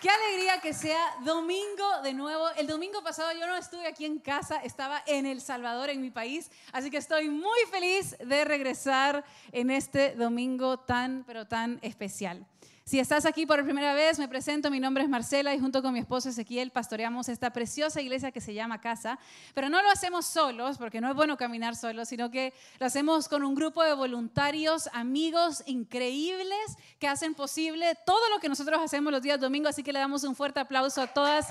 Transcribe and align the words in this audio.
Qué 0.00 0.10
alegría 0.10 0.60
que 0.60 0.74
sea 0.74 1.16
domingo 1.24 2.02
de 2.02 2.12
nuevo. 2.12 2.50
El 2.50 2.66
domingo 2.66 3.02
pasado 3.02 3.32
yo 3.32 3.46
no 3.46 3.56
estuve 3.56 3.86
aquí 3.86 4.04
en 4.04 4.18
casa, 4.18 4.56
estaba 4.62 5.02
en 5.06 5.24
El 5.24 5.40
Salvador, 5.40 5.88
en 5.88 6.02
mi 6.02 6.10
país. 6.10 6.50
Así 6.72 6.90
que 6.90 6.98
estoy 6.98 7.30
muy 7.30 7.58
feliz 7.70 8.14
de 8.18 8.44
regresar 8.44 9.24
en 9.52 9.70
este 9.70 10.14
domingo 10.14 10.78
tan, 10.78 11.24
pero 11.26 11.46
tan 11.46 11.78
especial. 11.80 12.46
Si 12.88 13.00
estás 13.00 13.26
aquí 13.26 13.46
por 13.46 13.64
primera 13.64 13.94
vez, 13.94 14.16
me 14.20 14.28
presento, 14.28 14.70
mi 14.70 14.78
nombre 14.78 15.02
es 15.02 15.08
Marcela 15.08 15.52
y 15.52 15.58
junto 15.58 15.82
con 15.82 15.92
mi 15.92 15.98
esposo 15.98 16.28
Ezequiel 16.28 16.70
pastoreamos 16.70 17.28
esta 17.28 17.50
preciosa 17.50 18.00
iglesia 18.00 18.30
que 18.30 18.40
se 18.40 18.54
llama 18.54 18.80
Casa, 18.80 19.18
pero 19.54 19.68
no 19.68 19.82
lo 19.82 19.90
hacemos 19.90 20.24
solos, 20.24 20.78
porque 20.78 21.00
no 21.00 21.10
es 21.10 21.16
bueno 21.16 21.36
caminar 21.36 21.74
solos, 21.74 22.08
sino 22.08 22.30
que 22.30 22.54
lo 22.78 22.86
hacemos 22.86 23.28
con 23.28 23.42
un 23.42 23.56
grupo 23.56 23.82
de 23.82 23.92
voluntarios, 23.92 24.88
amigos 24.92 25.64
increíbles 25.66 26.76
que 27.00 27.08
hacen 27.08 27.34
posible 27.34 27.98
todo 28.06 28.30
lo 28.30 28.38
que 28.38 28.48
nosotros 28.48 28.80
hacemos 28.80 29.12
los 29.12 29.20
días 29.20 29.40
domingos, 29.40 29.70
así 29.70 29.82
que 29.82 29.92
le 29.92 29.98
damos 29.98 30.22
un 30.22 30.36
fuerte 30.36 30.60
aplauso 30.60 31.02
a 31.02 31.08
todas 31.08 31.48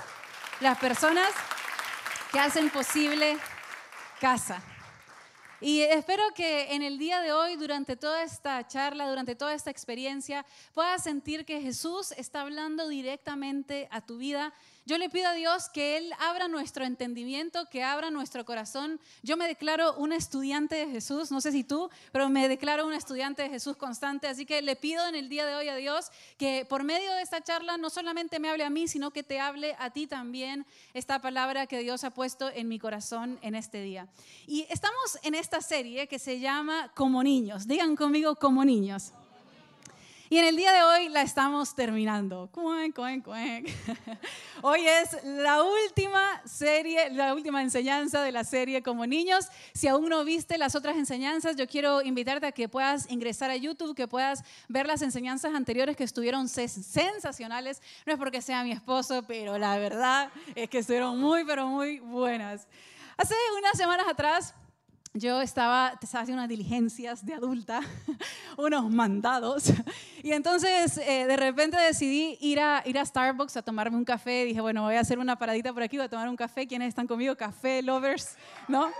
las 0.60 0.78
personas 0.78 1.28
que 2.32 2.40
hacen 2.40 2.70
posible 2.70 3.36
Casa. 4.22 4.62
Y 5.60 5.80
espero 5.80 6.22
que 6.34 6.74
en 6.74 6.82
el 6.82 6.98
día 6.98 7.22
de 7.22 7.32
hoy, 7.32 7.56
durante 7.56 7.96
toda 7.96 8.22
esta 8.22 8.66
charla, 8.66 9.08
durante 9.08 9.34
toda 9.34 9.54
esta 9.54 9.70
experiencia, 9.70 10.44
puedas 10.74 11.02
sentir 11.02 11.46
que 11.46 11.62
Jesús 11.62 12.12
está 12.12 12.42
hablando 12.42 12.88
directamente 12.88 13.88
a 13.90 14.02
tu 14.02 14.18
vida 14.18 14.52
yo 14.86 14.98
le 14.98 15.10
pido 15.10 15.26
a 15.26 15.32
Dios 15.32 15.68
que 15.68 15.96
Él 15.96 16.12
abra 16.20 16.46
nuestro 16.46 16.84
entendimiento, 16.84 17.68
que 17.68 17.82
abra 17.82 18.10
nuestro 18.10 18.44
corazón. 18.44 19.00
Yo 19.24 19.36
me 19.36 19.48
declaro 19.48 19.94
una 19.94 20.14
estudiante 20.14 20.76
de 20.76 20.86
Jesús, 20.86 21.32
no 21.32 21.40
sé 21.40 21.50
si 21.50 21.64
tú, 21.64 21.90
pero 22.12 22.28
me 22.28 22.48
declaro 22.48 22.86
una 22.86 22.96
estudiante 22.96 23.42
de 23.42 23.48
Jesús 23.48 23.76
constante. 23.76 24.28
Así 24.28 24.46
que 24.46 24.62
le 24.62 24.76
pido 24.76 25.04
en 25.08 25.16
el 25.16 25.28
día 25.28 25.44
de 25.44 25.56
hoy 25.56 25.68
a 25.68 25.74
Dios 25.74 26.12
que 26.38 26.64
por 26.68 26.84
medio 26.84 27.12
de 27.14 27.22
esta 27.22 27.42
charla 27.42 27.76
no 27.76 27.90
solamente 27.90 28.38
me 28.38 28.48
hable 28.48 28.62
a 28.62 28.70
mí, 28.70 28.86
sino 28.86 29.10
que 29.10 29.24
te 29.24 29.40
hable 29.40 29.74
a 29.80 29.90
ti 29.90 30.06
también 30.06 30.64
esta 30.94 31.20
palabra 31.20 31.66
que 31.66 31.80
Dios 31.80 32.04
ha 32.04 32.10
puesto 32.10 32.48
en 32.48 32.68
mi 32.68 32.78
corazón 32.78 33.40
en 33.42 33.56
este 33.56 33.82
día. 33.82 34.06
Y 34.46 34.66
estamos 34.70 35.18
en 35.24 35.34
esta 35.34 35.60
serie 35.62 36.06
que 36.06 36.20
se 36.20 36.38
llama 36.38 36.92
Como 36.94 37.24
niños. 37.24 37.66
Digan 37.66 37.96
conmigo 37.96 38.36
como 38.36 38.64
niños. 38.64 39.12
Y 40.28 40.38
en 40.38 40.44
el 40.44 40.56
día 40.56 40.72
de 40.72 40.82
hoy 40.82 41.08
la 41.08 41.22
estamos 41.22 41.76
terminando. 41.76 42.50
Hoy 44.62 44.80
es 44.84 45.22
la 45.22 45.62
última 45.62 46.42
serie, 46.44 47.10
la 47.10 47.32
última 47.32 47.62
enseñanza 47.62 48.22
de 48.22 48.32
la 48.32 48.42
serie 48.42 48.82
como 48.82 49.06
niños. 49.06 49.46
Si 49.72 49.86
aún 49.86 50.08
no 50.08 50.24
viste 50.24 50.58
las 50.58 50.74
otras 50.74 50.96
enseñanzas, 50.96 51.54
yo 51.54 51.68
quiero 51.68 52.02
invitarte 52.02 52.46
a 52.46 52.50
que 52.50 52.68
puedas 52.68 53.08
ingresar 53.08 53.52
a 53.52 53.56
YouTube, 53.56 53.94
que 53.94 54.08
puedas 54.08 54.42
ver 54.66 54.88
las 54.88 55.00
enseñanzas 55.02 55.54
anteriores 55.54 55.96
que 55.96 56.02
estuvieron 56.02 56.48
sensacionales. 56.48 57.80
No 58.04 58.12
es 58.12 58.18
porque 58.18 58.42
sea 58.42 58.64
mi 58.64 58.72
esposo, 58.72 59.22
pero 59.28 59.58
la 59.58 59.78
verdad 59.78 60.32
es 60.56 60.68
que 60.68 60.78
estuvieron 60.78 61.20
muy, 61.20 61.44
pero 61.44 61.68
muy 61.68 62.00
buenas. 62.00 62.66
Hace 63.16 63.36
unas 63.58 63.78
semanas 63.78 64.08
atrás 64.08 64.56
yo 65.16 65.40
estaba, 65.40 65.88
haciendo 65.88 66.34
unas 66.34 66.48
diligencias 66.48 67.24
de 67.24 67.34
adulta, 67.34 67.80
unos 68.56 68.90
mandados, 68.90 69.72
y 70.22 70.32
entonces 70.32 70.98
eh, 70.98 71.26
de 71.26 71.36
repente 71.36 71.76
decidí 71.76 72.36
ir 72.40 72.60
a, 72.60 72.82
ir 72.84 72.98
a 72.98 73.04
Starbucks 73.04 73.56
a 73.56 73.62
tomarme 73.62 73.96
un 73.96 74.04
café. 74.04 74.44
Dije, 74.44 74.60
bueno, 74.60 74.82
voy 74.82 74.96
a 74.96 75.00
hacer 75.00 75.18
una 75.18 75.36
paradita 75.38 75.72
por 75.72 75.82
aquí, 75.82 75.96
voy 75.96 76.06
a 76.06 76.10
tomar 76.10 76.28
un 76.28 76.36
café. 76.36 76.66
¿Quiénes 76.66 76.88
están 76.88 77.06
conmigo? 77.06 77.36
Café 77.36 77.82
lovers, 77.82 78.36
¿no? 78.68 78.90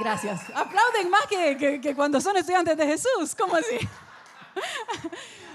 Gracias. 0.00 0.40
Aplauden 0.54 1.10
más 1.10 1.26
que, 1.28 1.80
que 1.82 1.94
cuando 1.94 2.20
son 2.20 2.36
estudiantes 2.36 2.76
de 2.76 2.86
Jesús. 2.86 3.34
¿Cómo 3.36 3.56
así? 3.56 3.78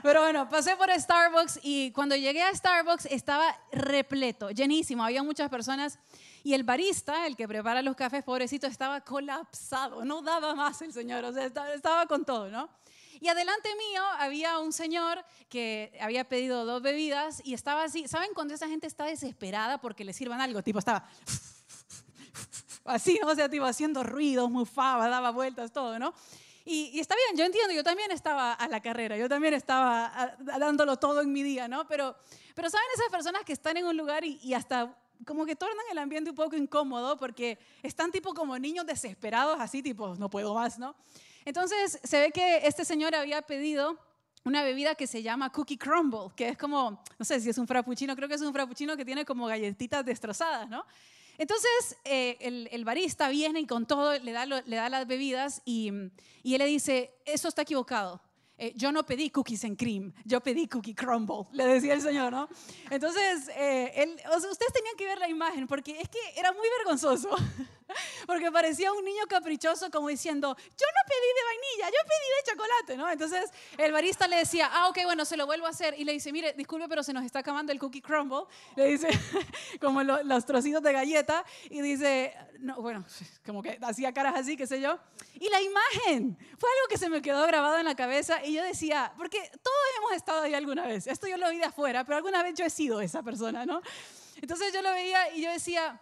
Pero 0.03 0.21
bueno, 0.21 0.49
pasé 0.49 0.75
por 0.75 0.89
Starbucks 0.91 1.59
y 1.63 1.91
cuando 1.91 2.15
llegué 2.15 2.43
a 2.43 2.53
Starbucks 2.53 3.05
estaba 3.05 3.57
repleto, 3.71 4.51
llenísimo. 4.51 5.03
Había 5.03 5.23
muchas 5.23 5.49
personas 5.49 5.99
y 6.43 6.53
el 6.53 6.63
barista, 6.63 7.25
el 7.25 7.37
que 7.37 7.47
prepara 7.47 7.81
los 7.81 7.95
cafés, 7.95 8.23
pobrecito, 8.23 8.67
estaba 8.67 9.01
colapsado, 9.01 10.03
no 10.03 10.21
daba 10.21 10.55
más 10.55 10.81
el 10.81 10.91
señor, 10.91 11.23
o 11.23 11.31
sea, 11.31 11.45
estaba 11.73 12.05
con 12.05 12.25
todo, 12.25 12.49
¿no? 12.49 12.69
Y 13.21 13.29
adelante 13.29 13.69
mío 13.75 14.03
había 14.17 14.59
un 14.59 14.73
señor 14.73 15.23
que 15.47 15.97
había 16.01 16.27
pedido 16.27 16.65
dos 16.65 16.81
bebidas 16.81 17.41
y 17.45 17.53
estaba 17.53 17.83
así, 17.83 18.05
¿saben 18.09 18.33
cuando 18.33 18.53
esa 18.53 18.67
gente 18.67 18.87
está 18.87 19.05
desesperada 19.05 19.79
porque 19.79 20.03
le 20.03 20.11
sirvan 20.11 20.41
algo? 20.41 20.61
Tipo, 20.61 20.79
estaba 20.79 21.07
así, 22.83 23.19
¿no? 23.21 23.29
O 23.29 23.35
sea, 23.35 23.47
tipo 23.47 23.63
haciendo 23.63 24.03
ruidos, 24.03 24.51
mufaba, 24.51 25.07
daba 25.07 25.31
vueltas, 25.31 25.71
todo, 25.71 25.97
¿no? 25.99 26.13
Y, 26.65 26.91
y, 26.93 26.99
está 26.99 27.15
bien, 27.15 27.37
yo 27.37 27.45
entiendo, 27.45 27.73
yo 27.73 27.83
también 27.83 28.11
estaba 28.11 28.53
a 28.53 28.67
la 28.67 28.81
carrera, 28.81 29.17
yo 29.17 29.27
también 29.27 29.53
estaba 29.53 30.35
dándolo 30.39 30.97
todo 30.97 31.21
en 31.21 31.31
mi 31.31 31.43
día, 31.43 31.67
¿no? 31.67 31.87
Pero, 31.87 32.15
pero 32.55 32.69
¿saben 32.69 32.87
esas 32.95 33.09
personas 33.09 33.43
que 33.43 33.53
están 33.53 33.75
en 33.77 33.85
un 33.85 33.97
lugar 33.97 34.23
y, 34.23 34.39
y 34.41 34.53
hasta 34.53 34.97
como 35.25 35.45
que 35.45 35.55
tornan 35.55 35.85
el 35.91 35.97
ambiente 35.97 36.29
un 36.29 36.35
poco 36.35 36.55
incómodo 36.55 37.17
porque 37.17 37.57
están 37.81 38.11
tipo 38.11 38.33
como 38.33 38.57
niños 38.57 38.85
desesperados, 38.85 39.57
así 39.59 39.81
tipo, 39.81 40.15
no 40.15 40.29
puedo 40.29 40.53
más, 40.53 40.79
¿no? 40.79 40.95
Entonces 41.45 41.99
se 42.03 42.19
ve 42.19 42.31
que 42.31 42.65
este 42.65 42.85
señor 42.85 43.15
había 43.15 43.41
pedido 43.41 43.97
una 44.45 44.63
bebida 44.63 44.95
que 44.95 45.07
se 45.07 45.23
llama 45.23 45.51
Cookie 45.51 45.77
Crumble, 45.77 46.31
que 46.35 46.49
es 46.49 46.57
como, 46.57 47.01
no 47.17 47.25
sé 47.25 47.39
si 47.39 47.49
es 47.49 47.57
un 47.57 47.67
frappuccino, 47.67 48.15
creo 48.15 48.27
que 48.27 48.35
es 48.35 48.41
un 48.41 48.53
frappuccino 48.53 48.97
que 48.97 49.05
tiene 49.05 49.25
como 49.25 49.47
galletitas 49.47 50.03
destrozadas, 50.03 50.69
¿no? 50.69 50.85
Entonces 51.37 51.97
eh, 52.05 52.37
el, 52.71 52.85
barista 52.85 53.29
viene 53.29 53.61
y 53.61 53.67
con 53.67 53.85
todo 53.85 54.17
le 54.17 54.31
da, 54.31 54.45
le 54.45 54.75
da 54.75 54.89
las 54.89 55.07
bebidas 55.07 55.61
y, 55.65 55.91
y 56.43 56.53
él 56.53 56.59
le 56.59 56.65
dice, 56.65 57.15
eso 57.25 57.47
está 57.47 57.63
equivocado. 57.63 58.21
Eh, 58.57 58.71
yo 58.75 58.91
no 58.91 59.03
pedí 59.03 59.31
cookies 59.31 59.63
en 59.63 59.75
cream, 59.75 60.13
yo 60.25 60.39
pedí 60.39 60.67
cookie 60.67 60.93
crumble, 60.93 61.47
le 61.53 61.65
decía 61.65 61.95
el 61.95 62.01
Señor, 62.01 62.31
¿no? 62.31 62.47
Entonces, 62.91 63.49
eh, 63.55 64.15
ustedes 64.27 64.73
tenían 64.73 64.95
que 64.95 65.05
ver 65.05 65.17
la 65.17 65.27
imagen 65.27 65.65
porque 65.65 65.99
es 65.99 66.07
que 66.07 66.19
era 66.37 66.51
muy 66.51 66.67
vergonzoso, 66.77 67.29
porque 68.25 68.51
parecía 68.51 68.91
un 68.93 69.03
niño 69.03 69.23
caprichoso 69.27 69.89
como 69.89 70.07
diciendo, 70.07 70.55
yo 70.55 70.63
no 70.63 71.01
pedí 71.07 71.29
de 71.35 71.43
vainilla, 71.45 71.89
yo 71.89 72.07
pedí 72.07 72.27
de 72.37 72.51
chocolate, 72.51 72.97
¿no? 72.97 73.09
Entonces, 73.09 73.51
el 73.77 73.91
barista 73.91 74.27
le 74.27 74.37
decía, 74.37 74.69
ah, 74.71 74.89
ok, 74.89 74.99
bueno, 75.05 75.25
se 75.25 75.37
lo 75.37 75.45
vuelvo 75.45 75.65
a 75.65 75.69
hacer, 75.69 75.95
y 75.97 76.03
le 76.03 76.13
dice, 76.13 76.31
mire, 76.31 76.53
disculpe, 76.53 76.87
pero 76.87 77.03
se 77.03 77.13
nos 77.13 77.23
está 77.23 77.39
acabando 77.39 77.71
el 77.71 77.79
cookie 77.79 78.01
crumble, 78.01 78.43
le 78.75 78.87
dice, 78.87 79.07
como 79.81 80.03
los 80.03 80.45
trocitos 80.45 80.81
de 80.81 80.93
galleta, 80.93 81.45
y 81.69 81.81
dice, 81.81 82.33
no, 82.59 82.81
bueno, 82.81 83.05
como 83.45 83.61
que 83.61 83.77
hacía 83.81 84.13
caras 84.13 84.35
así, 84.37 84.55
qué 84.55 84.67
sé 84.67 84.79
yo, 84.79 84.99
y 85.35 85.49
la 85.49 85.61
imagen 85.61 86.37
fue 86.57 86.69
algo 86.69 86.87
que 86.89 86.97
se 86.97 87.09
me 87.09 87.21
quedó 87.21 87.45
grabado 87.47 87.77
en 87.77 87.85
la 87.85 87.95
cabeza 87.95 88.43
y 88.45 88.53
yo 88.53 88.63
decía, 88.63 89.13
porque 89.17 89.39
todos 89.61 89.77
hemos 89.97 90.13
estado 90.13 90.43
ahí 90.43 90.53
alguna 90.53 90.85
vez, 90.85 91.07
esto 91.07 91.27
yo 91.27 91.37
lo 91.37 91.49
vi 91.49 91.57
de 91.57 91.65
afuera, 91.65 92.03
pero 92.05 92.17
alguna 92.17 92.41
vez 92.43 92.55
yo 92.55 92.65
he 92.65 92.69
sido 92.69 93.01
esa 93.01 93.23
persona, 93.23 93.65
¿no? 93.65 93.81
Entonces 94.41 94.73
yo 94.73 94.81
lo 94.81 94.91
veía 94.91 95.33
y 95.35 95.41
yo 95.41 95.51
decía, 95.51 95.99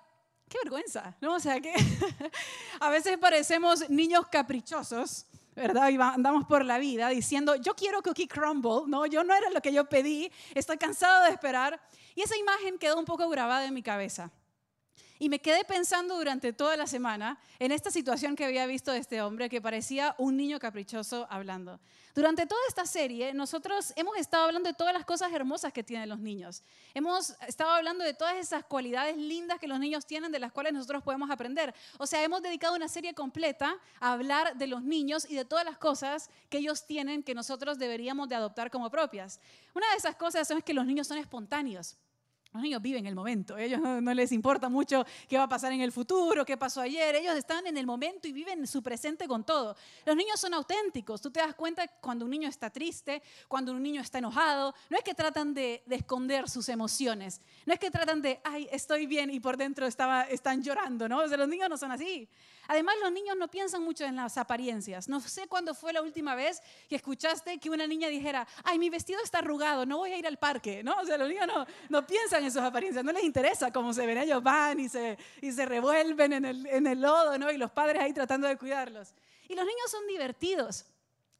qué 0.51 0.57
vergüenza, 0.63 1.15
¿no? 1.21 1.35
O 1.35 1.39
sea, 1.39 1.59
que 1.61 1.73
a 2.79 2.89
veces 2.89 3.17
parecemos 3.17 3.89
niños 3.89 4.27
caprichosos. 4.27 5.25
¿verdad? 5.53 5.89
Y 5.89 5.97
andamos 5.97 6.45
por 6.45 6.63
la 6.63 6.77
vida 6.77 7.09
diciendo, 7.09 7.55
yo 7.55 7.75
quiero 7.75 8.01
cookie 8.01 8.25
crumble, 8.25 8.83
no, 8.87 9.05
yo 9.05 9.21
no 9.21 9.35
era 9.35 9.49
lo 9.49 9.61
que 9.61 9.73
yo 9.73 9.83
pedí, 9.83 10.31
estoy 10.55 10.77
cansado 10.77 11.25
de 11.25 11.31
esperar. 11.31 11.79
Y 12.15 12.21
esa 12.21 12.37
imagen 12.37 12.79
quedó 12.79 12.97
un 12.97 13.03
poco 13.03 13.27
grabada 13.27 13.65
en 13.65 13.73
mi 13.73 13.83
cabeza. 13.83 14.31
Y 15.21 15.29
me 15.29 15.37
quedé 15.37 15.63
pensando 15.65 16.17
durante 16.17 16.51
toda 16.51 16.75
la 16.75 16.87
semana 16.87 17.37
en 17.59 17.71
esta 17.71 17.91
situación 17.91 18.35
que 18.35 18.43
había 18.43 18.65
visto 18.65 18.91
de 18.91 18.97
este 18.97 19.21
hombre 19.21 19.49
que 19.49 19.61
parecía 19.61 20.15
un 20.17 20.35
niño 20.35 20.57
caprichoso 20.57 21.27
hablando. 21.29 21.79
Durante 22.15 22.47
toda 22.47 22.59
esta 22.67 22.87
serie, 22.87 23.31
nosotros 23.31 23.93
hemos 23.97 24.17
estado 24.17 24.45
hablando 24.45 24.67
de 24.67 24.73
todas 24.73 24.95
las 24.95 25.05
cosas 25.05 25.31
hermosas 25.31 25.71
que 25.73 25.83
tienen 25.83 26.09
los 26.09 26.17
niños. 26.17 26.63
Hemos 26.95 27.35
estado 27.47 27.69
hablando 27.69 28.03
de 28.03 28.15
todas 28.15 28.35
esas 28.37 28.63
cualidades 28.63 29.15
lindas 29.15 29.59
que 29.59 29.67
los 29.67 29.79
niños 29.79 30.07
tienen, 30.07 30.31
de 30.31 30.39
las 30.39 30.51
cuales 30.51 30.73
nosotros 30.73 31.03
podemos 31.03 31.29
aprender. 31.29 31.71
O 31.99 32.07
sea, 32.07 32.23
hemos 32.23 32.41
dedicado 32.41 32.73
una 32.73 32.87
serie 32.87 33.13
completa 33.13 33.77
a 33.99 34.13
hablar 34.13 34.57
de 34.57 34.65
los 34.65 34.81
niños 34.81 35.29
y 35.29 35.35
de 35.35 35.45
todas 35.45 35.65
las 35.65 35.77
cosas 35.77 36.31
que 36.49 36.57
ellos 36.57 36.87
tienen 36.87 37.21
que 37.21 37.35
nosotros 37.35 37.77
deberíamos 37.77 38.27
de 38.27 38.33
adoptar 38.33 38.71
como 38.71 38.89
propias. 38.89 39.39
Una 39.75 39.87
de 39.91 39.97
esas 39.97 40.15
cosas 40.15 40.49
es 40.49 40.63
que 40.63 40.73
los 40.73 40.87
niños 40.87 41.05
son 41.05 41.19
espontáneos. 41.19 41.95
Los 42.53 42.61
niños 42.61 42.81
viven 42.81 43.05
el 43.05 43.15
momento, 43.15 43.57
ellos 43.57 43.79
no, 43.79 44.01
no, 44.01 44.13
les 44.13 44.33
importa 44.33 44.67
mucho 44.67 45.05
qué 45.29 45.37
va 45.37 45.43
a 45.43 45.49
pasar 45.49 45.71
en 45.71 45.79
el 45.79 45.93
futuro, 45.93 46.45
qué 46.45 46.57
pasó 46.57 46.81
ayer, 46.81 47.15
ellos 47.15 47.33
están 47.35 47.65
en 47.65 47.77
el 47.77 47.85
momento 47.85 48.27
y 48.27 48.33
viven 48.33 48.67
su 48.67 48.83
presente 48.83 49.25
con 49.25 49.45
todo. 49.45 49.77
Los 50.05 50.17
niños 50.17 50.37
son 50.37 50.53
auténticos, 50.53 51.21
tú 51.21 51.31
te 51.31 51.39
das 51.39 51.55
cuenta 51.55 51.87
cuando 51.87 52.25
un 52.25 52.31
niño 52.31 52.49
está 52.49 52.69
triste, 52.69 53.23
cuando 53.47 53.71
un 53.71 53.81
niño 53.81 54.01
está 54.01 54.17
enojado, 54.17 54.75
no 54.89 54.97
es 54.97 55.03
que 55.03 55.13
tratan 55.13 55.53
de, 55.53 55.81
de 55.85 55.95
esconder 55.95 56.49
sus 56.49 56.67
emociones, 56.67 57.39
no 57.65 57.73
es 57.73 57.79
que 57.79 57.89
tratan 57.89 58.21
de, 58.21 58.41
ay, 58.43 58.67
estoy 58.69 59.05
bien 59.05 59.29
y 59.29 59.39
por 59.39 59.55
dentro 59.55 59.85
estaba, 59.85 60.23
están 60.23 60.61
llorando, 60.61 61.07
¿no? 61.07 61.19
O 61.19 61.27
sea, 61.29 61.37
los 61.37 61.47
niños 61.47 61.69
no 61.69 61.77
son 61.77 61.93
así. 61.93 62.27
Además, 62.67 62.95
los 63.01 63.11
niños 63.11 63.35
no 63.37 63.49
piensan 63.49 63.83
mucho 63.83 64.05
en 64.05 64.15
las 64.15 64.37
apariencias. 64.37 65.09
No 65.09 65.19
sé 65.19 65.47
cuándo 65.47 65.73
fue 65.73 65.91
la 65.91 66.01
última 66.01 66.35
vez 66.35 66.61
que 66.87 66.95
escuchaste 66.95 67.57
que 67.59 67.69
una 67.69 67.85
niña 67.85 68.07
dijera, 68.07 68.47
ay, 68.63 68.79
mi 68.79 68.89
vestido 68.89 69.19
está 69.21 69.39
arrugado, 69.39 69.85
no 69.85 69.97
voy 69.97 70.11
a 70.11 70.17
ir 70.17 70.25
al 70.25 70.37
parque, 70.37 70.83
¿no? 70.83 70.95
O 71.01 71.05
sea, 71.05 71.17
los 71.17 71.27
niños 71.27 71.47
no, 71.47 71.65
no 71.89 72.07
piensan 72.07 72.40
en 72.43 72.51
sus 72.51 72.61
apariencias, 72.61 73.03
no 73.03 73.11
les 73.11 73.23
interesa 73.23 73.71
cómo 73.71 73.93
se 73.93 74.05
ven, 74.05 74.17
ellos 74.17 74.41
van 74.41 74.79
y 74.79 74.89
se, 74.89 75.17
y 75.41 75.51
se 75.51 75.65
revuelven 75.65 76.33
en 76.33 76.45
el, 76.45 76.65
en 76.67 76.87
el 76.87 77.01
lodo, 77.01 77.37
¿no? 77.37 77.51
Y 77.51 77.57
los 77.57 77.71
padres 77.71 78.01
ahí 78.01 78.13
tratando 78.13 78.47
de 78.47 78.57
cuidarlos. 78.57 79.13
Y 79.47 79.55
los 79.55 79.65
niños 79.65 79.89
son 79.89 80.05
divertidos, 80.07 80.85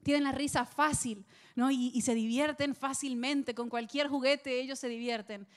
tienen 0.03 0.23
la 0.23 0.31
risa 0.31 0.65
fácil, 0.65 1.25
¿no? 1.55 1.71
Y, 1.71 1.91
y 1.93 2.01
se 2.01 2.13
divierten 2.13 2.75
fácilmente, 2.75 3.53
con 3.55 3.69
cualquier 3.69 4.07
juguete 4.07 4.59
ellos 4.59 4.79
se 4.79 4.87
divierten. 4.87 5.47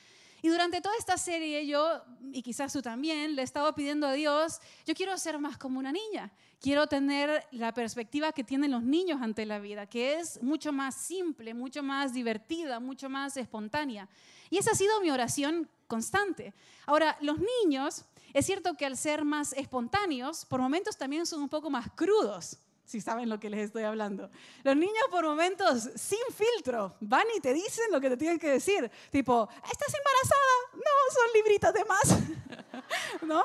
Y 0.45 0.49
durante 0.49 0.83
toda 0.83 0.95
esta 0.99 1.17
serie 1.17 1.67
yo, 1.67 2.05
y 2.31 2.43
quizás 2.43 2.71
tú 2.71 2.83
también, 2.83 3.35
le 3.35 3.41
he 3.41 3.45
estado 3.47 3.75
pidiendo 3.75 4.07
a 4.07 4.13
Dios, 4.13 4.61
yo 4.85 4.95
quiero 4.95 5.17
ser 5.17 5.39
más 5.39 5.57
como 5.57 5.79
una 5.79 5.91
niña. 5.91 6.31
Quiero 6.65 6.87
tener 6.87 7.47
la 7.51 7.75
perspectiva 7.75 8.33
que 8.33 8.43
tienen 8.43 8.71
los 8.71 8.83
niños 8.83 9.21
ante 9.21 9.45
la 9.45 9.59
vida, 9.59 9.87
que 9.87 10.15
es 10.15 10.43
mucho 10.43 10.73
más 10.73 10.95
simple, 10.95 11.53
mucho 11.53 11.83
más 11.83 12.15
divertida, 12.15 12.81
mucho 12.81 13.11
más 13.11 13.37
espontánea. 13.37 14.09
Y 14.49 14.57
esa 14.57 14.71
ha 14.71 14.75
sido 14.75 14.99
mi 15.03 15.11
oración 15.11 15.69
constante. 15.87 16.55
Ahora, 16.87 17.19
los 17.21 17.37
niños, 17.39 18.07
es 18.33 18.47
cierto 18.47 18.79
que 18.79 18.87
al 18.87 18.97
ser 18.97 19.27
más 19.27 19.53
espontáneos, 19.53 20.47
por 20.47 20.59
momentos 20.59 20.97
también 20.97 21.27
son 21.27 21.43
un 21.43 21.51
poco 21.51 21.69
más 21.69 21.91
crudos 21.91 22.57
si 22.87 23.03
saben 23.03 23.29
lo 23.29 23.39
que 23.39 23.51
les 23.51 23.61
estoy 23.61 23.83
hablando. 23.83 24.31
Los 24.63 24.77
niños 24.77 25.05
por 25.11 25.25
momentos 25.25 25.91
sin 25.97 26.19
filtro 26.35 26.97
van 27.01 27.27
y 27.37 27.41
te 27.41 27.53
dicen 27.53 27.85
lo 27.91 28.01
que 28.01 28.09
te 28.09 28.17
tienen 28.17 28.39
que 28.39 28.49
decir. 28.49 28.91
Tipo, 29.11 29.51
¿estás 29.71 29.95
embarazada? 29.95 30.55
No, 30.77 31.13
son 31.13 31.33
libritos 31.35 31.75
de 31.75 31.85
más. 31.85 33.23
¿No? 33.23 33.45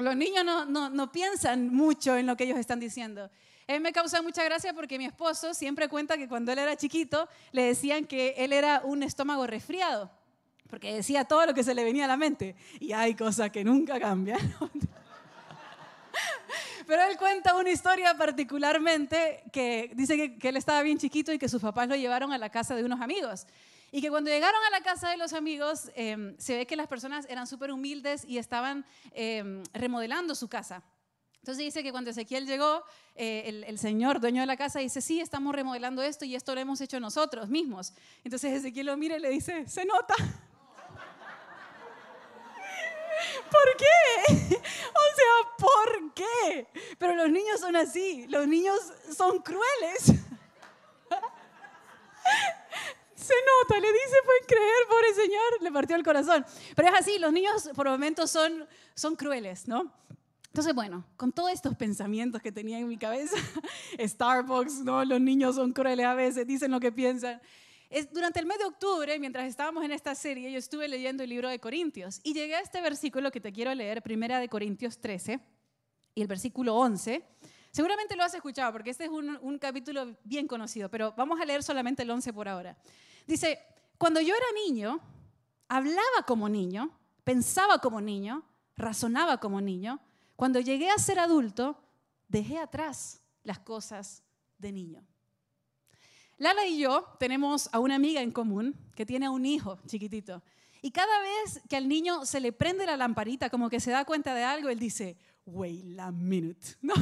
Los 0.00 0.16
niños 0.16 0.44
no, 0.44 0.64
no, 0.64 0.88
no, 0.90 1.12
piensan 1.12 1.72
mucho 1.72 2.16
en 2.16 2.26
lo 2.26 2.36
que 2.36 2.44
ellos 2.44 2.58
están 2.58 2.80
diciendo. 2.80 3.30
Mí 3.68 3.78
me 3.78 3.92
causa 3.92 4.20
mucha 4.20 4.42
gracia 4.42 4.72
porque 4.72 4.98
mi 4.98 5.04
esposo 5.04 5.54
siempre 5.54 5.88
cuenta 5.88 6.16
que 6.16 6.26
cuando 6.26 6.50
él 6.50 6.58
era 6.58 6.76
chiquito 6.76 7.28
le 7.52 7.62
decían 7.62 8.04
que 8.04 8.34
él 8.38 8.52
era 8.52 8.80
un 8.82 9.02
estómago 9.02 9.46
resfriado, 9.46 10.10
porque 10.68 10.92
decía 10.92 11.24
todo 11.24 11.46
lo 11.46 11.54
que 11.54 11.62
se 11.62 11.74
le 11.74 11.84
venía 11.84 12.06
a 12.06 12.08
la 12.08 12.16
mente. 12.16 12.56
Y 12.80 12.92
hay 12.92 13.14
cosas 13.14 13.50
que 13.50 13.62
nunca 13.62 14.00
cambian. 14.00 14.40
Pero 16.86 17.02
él 17.04 17.16
cuenta 17.16 17.54
una 17.54 17.70
historia 17.70 18.16
particularmente 18.16 19.44
que 19.52 19.92
dice 19.94 20.36
que, 20.36 20.48
él 20.48 20.56
estaba 20.56 20.82
bien 20.82 20.98
chiquito 20.98 21.32
y 21.32 21.38
que 21.38 21.48
sus 21.48 21.62
papás 21.62 21.88
lo 21.88 21.94
llevaron 21.94 22.32
a 22.32 22.38
la 22.38 22.50
casa 22.50 22.74
de 22.74 22.84
unos 22.84 23.00
amigos. 23.00 23.46
Y 23.92 24.00
que 24.00 24.10
cuando 24.10 24.30
llegaron 24.30 24.60
a 24.68 24.70
la 24.70 24.82
casa 24.82 25.10
de 25.10 25.16
los 25.16 25.32
amigos, 25.32 25.90
eh, 25.96 26.34
se 26.38 26.56
ve 26.56 26.66
que 26.66 26.76
las 26.76 26.86
personas 26.86 27.26
eran 27.28 27.46
súper 27.46 27.72
humildes 27.72 28.24
y 28.24 28.38
estaban 28.38 28.84
eh, 29.12 29.62
remodelando 29.72 30.34
su 30.34 30.48
casa. 30.48 30.82
Entonces 31.40 31.64
dice 31.64 31.82
que 31.82 31.90
cuando 31.90 32.10
Ezequiel 32.10 32.46
llegó, 32.46 32.84
eh, 33.14 33.44
el, 33.46 33.64
el, 33.64 33.78
señor 33.78 34.20
dueño 34.20 34.42
de 34.42 34.46
la 34.46 34.58
casa 34.58 34.78
dice, 34.78 35.00
sí, 35.00 35.20
estamos 35.20 35.54
remodelando 35.54 36.02
esto 36.02 36.26
y 36.26 36.36
esto 36.36 36.54
lo 36.54 36.60
hemos 36.60 36.82
hecho 36.82 37.00
nosotros 37.00 37.48
mismos. 37.48 37.94
Entonces 38.22 38.52
Ezequiel 38.52 38.86
lo 38.86 38.96
mira 38.96 39.16
y 39.16 39.20
le 39.20 39.30
dice, 39.30 39.66
se 39.66 39.84
nota. 39.86 40.14
¿Por 43.50 43.76
qué? 43.76 43.86
O 45.00 45.06
sea, 45.16 45.34
¿por 45.58 46.14
qué? 46.14 46.66
Pero 46.98 47.14
los 47.14 47.30
niños 47.30 47.60
son 47.60 47.74
así, 47.76 48.26
los 48.28 48.46
niños 48.46 48.78
son 49.16 49.40
crueles. 49.40 50.12
Se 53.20 53.34
nota, 53.34 53.78
le 53.78 53.92
dice, 53.92 54.16
pueden 54.24 54.44
creer, 54.46 54.88
pobre 54.88 55.14
señor, 55.14 55.62
le 55.62 55.72
partió 55.72 55.96
el 55.96 56.02
corazón. 56.02 56.44
Pero 56.74 56.88
es 56.88 56.94
así, 56.94 57.18
los 57.18 57.32
niños 57.32 57.68
por 57.74 57.86
momentos 57.86 58.30
son, 58.30 58.66
son 58.94 59.14
crueles, 59.14 59.68
¿no? 59.68 59.92
Entonces, 60.46 60.74
bueno, 60.74 61.04
con 61.16 61.30
todos 61.30 61.52
estos 61.52 61.76
pensamientos 61.76 62.40
que 62.40 62.50
tenía 62.50 62.78
en 62.78 62.88
mi 62.88 62.96
cabeza, 62.96 63.36
Starbucks, 64.00 64.80
¿no? 64.80 65.04
Los 65.04 65.20
niños 65.20 65.56
son 65.56 65.72
crueles 65.72 66.06
a 66.06 66.14
veces, 66.14 66.46
dicen 66.46 66.70
lo 66.70 66.80
que 66.80 66.90
piensan. 66.90 67.40
Es, 67.90 68.10
durante 68.12 68.40
el 68.40 68.46
mes 68.46 68.58
de 68.58 68.64
octubre, 68.64 69.18
mientras 69.18 69.46
estábamos 69.46 69.84
en 69.84 69.92
esta 69.92 70.14
serie, 70.14 70.50
yo 70.50 70.58
estuve 70.58 70.88
leyendo 70.88 71.22
el 71.22 71.28
libro 71.28 71.48
de 71.48 71.58
Corintios 71.58 72.20
y 72.24 72.32
llegué 72.32 72.56
a 72.56 72.60
este 72.60 72.80
versículo 72.80 73.30
que 73.30 73.40
te 73.40 73.52
quiero 73.52 73.74
leer, 73.74 74.02
primera 74.02 74.40
de 74.40 74.48
Corintios 74.48 74.98
13 74.98 75.40
y 76.14 76.22
el 76.22 76.26
versículo 76.26 76.74
11. 76.76 77.22
Seguramente 77.70 78.16
lo 78.16 78.24
has 78.24 78.34
escuchado 78.34 78.72
porque 78.72 78.90
este 78.90 79.04
es 79.04 79.10
un, 79.10 79.58
capítulo 79.58 80.16
bien 80.24 80.48
conocido, 80.48 80.88
pero 80.88 81.14
vamos 81.16 81.40
a 81.40 81.44
leer 81.44 81.62
solamente 81.62 82.02
el 82.02 82.10
11 82.10 82.32
por 82.32 82.48
ahora. 82.48 82.76
Dice, 83.26 83.60
cuando 83.96 84.20
yo 84.20 84.34
era 84.34 84.46
niño, 84.66 85.00
hablaba 85.68 86.26
como 86.26 86.48
niño, 86.48 86.90
pensaba 87.22 87.78
como 87.78 88.00
niño, 88.00 88.44
razonaba 88.76 89.38
como 89.38 89.60
niño. 89.60 90.00
Cuando 90.34 90.58
llegué 90.58 90.90
a 90.90 90.98
ser 90.98 91.20
adulto, 91.20 91.80
dejé 92.26 92.58
atrás 92.58 93.22
las 93.44 93.60
cosas 93.60 94.24
de 94.58 94.72
niño. 94.72 95.06
Lala 96.38 96.66
y 96.66 96.78
yo 96.78 97.06
tenemos 97.20 97.68
a 97.72 97.78
una 97.78 97.94
amiga 97.94 98.20
en 98.20 98.32
común 98.32 98.74
que 98.96 99.06
tiene 99.06 99.28
un 99.28 99.46
hijo 99.46 99.78
chiquitito. 99.86 100.42
Y 100.82 100.90
cada 100.90 101.20
vez 101.20 101.60
que 101.68 101.76
al 101.76 101.86
niño 101.86 102.24
se 102.24 102.40
le 102.40 102.52
prende 102.52 102.86
la 102.86 102.96
lamparita, 102.96 103.50
como 103.50 103.68
que 103.68 103.80
se 103.80 103.90
da 103.90 104.04
cuenta 104.04 104.34
de 104.34 104.42
algo, 104.42 104.70
él 104.70 104.78
dice, 104.78 105.18
wait 105.46 105.98
a 105.98 106.10
minute, 106.10 106.66
¿no? 106.82 106.94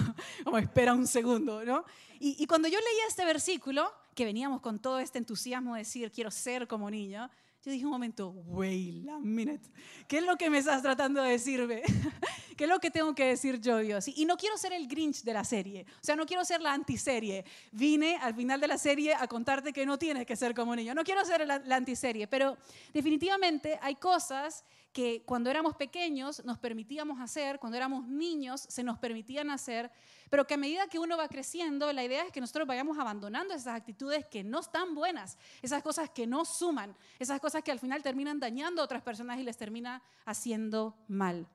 Como 0.44 0.58
espera 0.58 0.94
un 0.94 1.06
segundo, 1.06 1.64
¿no? 1.64 1.84
Y, 2.20 2.46
cuando 2.46 2.66
yo 2.66 2.78
leía 2.78 3.06
este 3.08 3.24
versículo, 3.24 3.92
que 4.14 4.24
veníamos 4.24 4.60
con 4.60 4.80
todo 4.80 4.98
este 4.98 5.18
entusiasmo 5.18 5.74
de 5.74 5.80
decir, 5.80 6.10
quiero 6.10 6.32
ser 6.32 6.66
como 6.66 6.90
niño, 6.90 7.30
yo 7.64 7.70
dije 7.70 7.84
un 7.84 7.92
momento, 7.92 8.30
wait 8.30 9.08
a 9.08 9.18
minute, 9.20 9.68
¿qué 10.08 10.18
es 10.18 10.24
lo 10.24 10.36
que 10.36 10.50
me 10.50 10.58
estás 10.58 10.82
tratando 10.82 11.22
de 11.22 11.30
decirme? 11.30 11.82
¿Qué 12.56 12.64
es 12.64 12.70
lo 12.70 12.80
que 12.80 12.90
tengo 12.90 13.14
que 13.14 13.24
decir 13.24 13.60
yo, 13.60 13.78
Dios? 13.78 14.08
Y 14.08 14.24
no 14.24 14.36
quiero 14.36 14.56
ser 14.56 14.72
el 14.72 14.88
Grinch 14.88 15.22
de 15.22 15.32
la 15.32 15.44
serie, 15.44 15.86
o 15.88 16.04
sea, 16.04 16.16
no 16.16 16.26
quiero 16.26 16.44
ser 16.44 16.60
la 16.60 16.72
antiserie. 16.72 17.44
Vine 17.70 18.16
al 18.16 18.34
final 18.34 18.60
de 18.60 18.66
la 18.66 18.78
serie 18.78 19.14
a 19.14 19.28
contarte 19.28 19.72
que 19.72 19.86
no 19.86 19.96
tienes 19.96 20.26
que 20.26 20.34
ser 20.34 20.54
como 20.54 20.74
niño. 20.74 20.92
No 20.92 21.04
quiero 21.04 21.24
ser 21.24 21.46
la, 21.46 21.60
la 21.60 21.76
antiserie, 21.76 22.26
pero 22.26 22.56
definitivamente 22.92 23.78
hay 23.80 23.94
cosas 23.94 24.64
que 24.92 25.22
cuando 25.24 25.50
éramos 25.50 25.76
pequeños 25.76 26.44
nos 26.44 26.58
permitíamos 26.58 27.20
hacer, 27.20 27.58
cuando 27.58 27.76
éramos 27.76 28.06
niños 28.08 28.66
se 28.68 28.82
nos 28.82 28.98
permitían 28.98 29.50
hacer, 29.50 29.90
pero 30.30 30.46
que 30.46 30.54
a 30.54 30.56
medida 30.56 30.88
que 30.88 30.98
uno 30.98 31.16
va 31.16 31.28
creciendo, 31.28 31.92
la 31.92 32.04
idea 32.04 32.24
es 32.24 32.32
que 32.32 32.40
nosotros 32.40 32.66
vayamos 32.66 32.98
abandonando 32.98 33.54
esas 33.54 33.74
actitudes 33.74 34.26
que 34.26 34.42
no 34.44 34.60
están 34.60 34.94
buenas, 34.94 35.38
esas 35.62 35.82
cosas 35.82 36.10
que 36.10 36.26
no 36.26 36.44
suman, 36.44 36.96
esas 37.18 37.40
cosas 37.40 37.62
que 37.62 37.70
al 37.70 37.78
final 37.78 38.02
terminan 38.02 38.40
dañando 38.40 38.82
a 38.82 38.84
otras 38.84 39.02
personas 39.02 39.38
y 39.38 39.42
les 39.42 39.56
termina 39.56 40.02
haciendo 40.24 40.96
mal. 41.08 41.46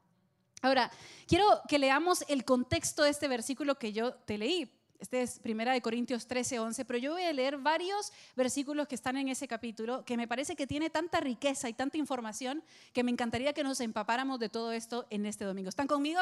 Ahora, 0.61 0.89
quiero 1.27 1.45
que 1.67 1.77
leamos 1.77 2.23
el 2.29 2.45
contexto 2.45 3.03
de 3.03 3.09
este 3.09 3.27
versículo 3.27 3.77
que 3.77 3.91
yo 3.91 4.13
te 4.13 4.37
leí. 4.37 4.71
Este 5.03 5.21
es 5.21 5.37
Primera 5.37 5.73
de 5.73 5.81
Corintios 5.81 6.27
13, 6.27 6.59
11, 6.59 6.85
pero 6.85 6.97
yo 6.97 7.11
voy 7.11 7.23
a 7.23 7.33
leer 7.33 7.57
varios 7.57 8.13
versículos 8.37 8.87
que 8.87 8.95
están 8.95 9.17
en 9.17 9.27
ese 9.27 9.49
capítulo 9.49 10.05
que 10.05 10.15
me 10.15 10.29
parece 10.29 10.55
que 10.55 10.65
tiene 10.65 10.89
tanta 10.89 11.19
riqueza 11.19 11.67
y 11.67 11.73
tanta 11.73 11.97
información 11.97 12.63
que 12.93 13.03
me 13.03 13.11
encantaría 13.11 13.51
que 13.51 13.65
nos 13.65 13.81
empapáramos 13.81 14.39
de 14.39 14.47
todo 14.47 14.71
esto 14.71 15.05
en 15.09 15.25
este 15.25 15.43
domingo. 15.43 15.67
¿Están 15.67 15.87
conmigo? 15.87 16.21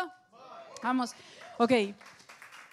Vamos. 0.82 1.12
Ok. 1.60 1.72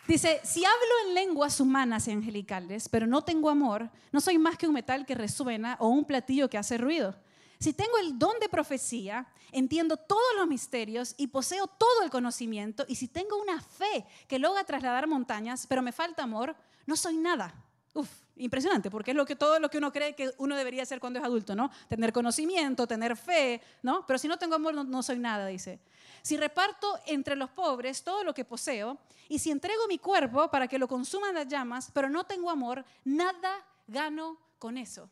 Dice, 0.07 0.41
si 0.45 0.65
hablo 0.65 1.09
en 1.09 1.15
lenguas 1.15 1.61
humanas 1.61 2.09
y 2.09 2.13
angelicales, 2.13 2.89
pero 2.89 3.07
no 3.07 3.23
tengo 3.23 3.51
amor, 3.51 3.91
no 4.11 4.23
soy 4.23 4.39
más 4.39 4.57
que 4.57 4.67
un 4.67 4.73
metal 4.73 5.05
que 5.05 5.15
resuena 5.15 5.77
o 5.79 5.89
un 5.89 6.07
platillo 6.07 6.49
que 6.49 6.57
hace 6.57 6.79
ruido. 6.79 7.17
Si 7.59 7.73
tengo 7.73 7.99
el 7.99 8.19
don 8.19 8.39
de 8.41 8.49
profecía, 8.49 9.27
entiendo 9.51 9.97
todos 9.97 10.37
los 10.37 10.47
misterios 10.47 11.15
y 11.17 11.27
poseo 11.27 11.67
todo 11.67 12.03
el 12.03 12.11
conocimiento, 12.11 12.85
y 12.89 12.95
si 12.95 13.09
tengo 13.09 13.41
una 13.41 13.61
fe 13.61 14.07
que 14.29 14.39
logra 14.39 14.65
trasladar 14.65 15.07
montañas, 15.07 15.67
pero 15.67 15.83
me 15.83 15.93
falta 15.93 16.23
amor, 16.23 16.55
no 16.87 16.97
soy 16.97 17.17
nada. 17.17 17.53
Uf, 17.95 18.09
impresionante, 18.37 18.91
porque 18.91 19.11
es 19.11 19.17
lo 19.17 19.27
que 19.27 19.35
todo 19.35 19.59
lo 19.59 19.69
que 19.69 19.79
uno 19.79 19.93
cree 19.93 20.15
que 20.15 20.31
uno 20.39 20.55
debería 20.57 20.85
hacer 20.85 21.01
cuando 21.01 21.19
es 21.19 21.25
adulto, 21.25 21.57
¿no? 21.57 21.71
Tener 21.89 22.13
conocimiento, 22.13 22.87
tener 22.87 23.17
fe, 23.17 23.61
¿no? 23.83 24.07
Pero 24.07 24.19
si 24.19 24.29
no 24.29 24.39
tengo 24.39 24.55
amor, 24.55 24.75
no, 24.75 24.85
no 24.85 25.03
soy 25.03 25.19
nada, 25.19 25.47
dice. 25.47 25.81
Si 26.23 26.37
reparto 26.37 26.99
entre 27.07 27.35
los 27.35 27.51
pobres 27.51 28.05
todo 28.05 28.23
lo 28.23 28.35
que 28.35 28.45
poseo, 28.45 28.99
y 29.29 29.39
si 29.39 29.51
entrego 29.51 29.87
mi 29.89 29.99
cuerpo 29.99 30.49
para 30.51 30.69
que 30.69 30.79
lo 30.79 30.87
consuman 30.87 31.35
las 31.35 31.49
llamas, 31.49 31.91
pero 31.93 32.09
no 32.09 32.25
tengo 32.25 32.51
amor, 32.51 32.85
nada 33.05 33.65
gano 33.87 34.39
con 34.59 34.79
eso. 34.79 35.11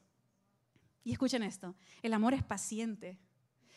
Y 1.07 1.13
escuchen 1.13 1.45
esto, 1.45 1.77
el 2.03 2.13
amor 2.15 2.35
es 2.35 2.43
paciente, 2.43 3.17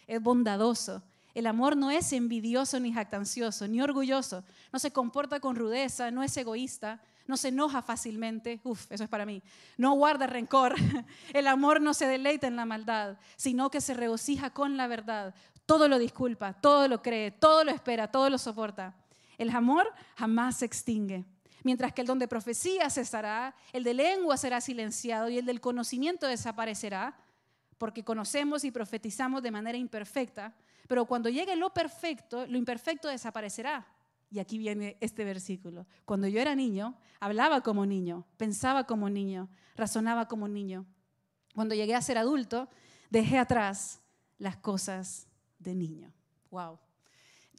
es 0.07 0.19
bondadoso. 0.19 1.03
El 1.35 1.45
amor 1.45 1.77
no 1.77 1.91
es 1.91 2.11
envidioso 2.11 2.79
ni 2.79 2.91
jactancioso, 2.91 3.67
ni 3.67 3.79
orgulloso. 3.83 4.43
No 4.73 4.79
se 4.79 4.89
comporta 4.89 5.39
con 5.39 5.55
rudeza, 5.55 6.09
no 6.09 6.23
es 6.23 6.35
egoísta, 6.37 6.99
no 7.27 7.37
se 7.37 7.49
enoja 7.49 7.83
fácilmente, 7.83 8.59
uf, 8.63 8.91
eso 8.91 9.03
es 9.03 9.09
para 9.11 9.27
mí, 9.27 9.43
no 9.77 9.93
guarda 9.93 10.25
rencor, 10.25 10.73
el 11.33 11.45
amor 11.45 11.81
no 11.81 11.93
se 11.93 12.07
deleita 12.07 12.47
en 12.47 12.55
la 12.55 12.65
maldad, 12.65 13.19
sino 13.35 13.69
que 13.69 13.79
se 13.79 13.93
regocija 13.93 14.49
con 14.49 14.75
la 14.75 14.87
verdad, 14.87 15.35
todo 15.67 15.87
lo 15.87 15.99
disculpa, 15.99 16.53
todo 16.53 16.87
lo 16.87 17.03
cree, 17.03 17.29
todo 17.29 17.63
lo 17.63 17.69
espera, 17.69 18.07
todo 18.07 18.31
lo 18.31 18.39
soporta. 18.39 18.95
El 19.37 19.51
amor 19.51 19.93
jamás 20.15 20.57
se 20.57 20.65
extingue. 20.65 21.25
Mientras 21.63 21.93
que 21.93 22.01
el 22.01 22.07
don 22.07 22.19
de 22.19 22.27
profecía 22.27 22.89
cesará, 22.89 23.55
el 23.73 23.83
de 23.83 23.93
lengua 23.93 24.37
será 24.37 24.61
silenciado 24.61 25.29
y 25.29 25.37
el 25.37 25.45
del 25.45 25.61
conocimiento 25.61 26.27
desaparecerá, 26.27 27.17
porque 27.77 28.03
conocemos 28.03 28.63
y 28.63 28.71
profetizamos 28.71 29.41
de 29.41 29.51
manera 29.51 29.77
imperfecta, 29.77 30.53
pero 30.87 31.05
cuando 31.05 31.29
llegue 31.29 31.55
lo 31.55 31.73
perfecto, 31.73 32.45
lo 32.47 32.57
imperfecto 32.57 33.07
desaparecerá. 33.07 33.87
Y 34.31 34.39
aquí 34.39 34.57
viene 34.57 34.97
este 34.99 35.23
versículo. 35.23 35.87
Cuando 36.05 36.27
yo 36.27 36.39
era 36.39 36.55
niño, 36.55 36.97
hablaba 37.19 37.61
como 37.61 37.85
niño, 37.85 38.25
pensaba 38.37 38.85
como 38.85 39.09
niño, 39.09 39.49
razonaba 39.75 40.27
como 40.27 40.47
niño. 40.47 40.85
Cuando 41.55 41.75
llegué 41.75 41.95
a 41.95 42.01
ser 42.01 42.17
adulto, 42.17 42.69
dejé 43.09 43.37
atrás 43.37 44.01
las 44.37 44.57
cosas 44.57 45.27
de 45.57 45.75
niño. 45.75 46.11
Wow. 46.51 46.79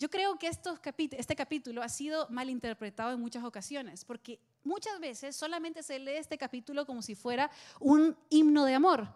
Yo 0.00 0.08
creo 0.08 0.38
que 0.38 0.48
este 0.48 1.36
capítulo 1.36 1.82
ha 1.82 1.88
sido 1.90 2.26
mal 2.30 2.48
interpretado 2.48 3.12
en 3.12 3.20
muchas 3.20 3.44
ocasiones, 3.44 4.06
porque 4.06 4.40
muchas 4.64 4.98
veces 4.98 5.36
solamente 5.36 5.82
se 5.82 5.98
lee 5.98 6.12
este 6.12 6.38
capítulo 6.38 6.86
como 6.86 7.02
si 7.02 7.14
fuera 7.14 7.50
un 7.80 8.16
himno 8.30 8.64
de 8.64 8.74
amor. 8.74 9.08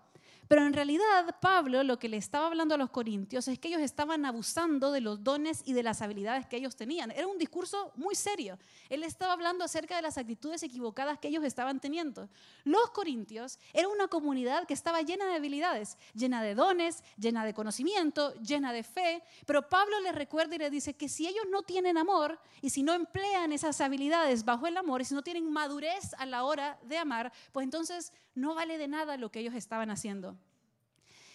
Pero 0.48 0.66
en 0.66 0.72
realidad 0.72 1.36
Pablo 1.40 1.82
lo 1.82 1.98
que 1.98 2.08
le 2.08 2.16
estaba 2.16 2.46
hablando 2.46 2.74
a 2.74 2.78
los 2.78 2.90
corintios 2.90 3.48
es 3.48 3.58
que 3.58 3.68
ellos 3.68 3.80
estaban 3.80 4.24
abusando 4.24 4.92
de 4.92 5.00
los 5.00 5.24
dones 5.24 5.62
y 5.64 5.72
de 5.72 5.82
las 5.82 6.02
habilidades 6.02 6.46
que 6.46 6.56
ellos 6.56 6.76
tenían. 6.76 7.10
Era 7.10 7.26
un 7.26 7.38
discurso 7.38 7.92
muy 7.96 8.14
serio. 8.14 8.58
Él 8.88 9.02
estaba 9.02 9.32
hablando 9.32 9.64
acerca 9.64 9.96
de 9.96 10.02
las 10.02 10.18
actitudes 10.18 10.62
equivocadas 10.62 11.18
que 11.18 11.28
ellos 11.28 11.44
estaban 11.44 11.80
teniendo. 11.80 12.28
Los 12.64 12.90
corintios 12.90 13.58
eran 13.72 13.90
una 13.90 14.08
comunidad 14.08 14.66
que 14.66 14.74
estaba 14.74 15.02
llena 15.02 15.26
de 15.26 15.34
habilidades, 15.34 15.96
llena 16.14 16.42
de 16.42 16.54
dones, 16.54 17.02
llena 17.16 17.44
de 17.44 17.54
conocimiento, 17.54 18.34
llena 18.34 18.72
de 18.72 18.82
fe. 18.82 19.22
Pero 19.46 19.68
Pablo 19.68 20.00
les 20.00 20.14
recuerda 20.14 20.54
y 20.56 20.58
les 20.58 20.70
dice 20.70 20.94
que 20.94 21.08
si 21.08 21.26
ellos 21.26 21.44
no 21.50 21.62
tienen 21.62 21.96
amor 21.98 22.38
y 22.60 22.70
si 22.70 22.82
no 22.82 22.92
emplean 22.92 23.52
esas 23.52 23.80
habilidades 23.80 24.44
bajo 24.44 24.66
el 24.66 24.76
amor 24.76 25.00
y 25.00 25.04
si 25.04 25.14
no 25.14 25.22
tienen 25.22 25.50
madurez 25.50 26.14
a 26.18 26.26
la 26.26 26.44
hora 26.44 26.78
de 26.82 26.98
amar, 26.98 27.32
pues 27.52 27.64
entonces 27.64 28.12
no 28.34 28.54
vale 28.54 28.78
de 28.78 28.88
nada 28.88 29.16
lo 29.16 29.30
que 29.30 29.40
ellos 29.40 29.54
estaban 29.54 29.90
haciendo. 29.90 30.33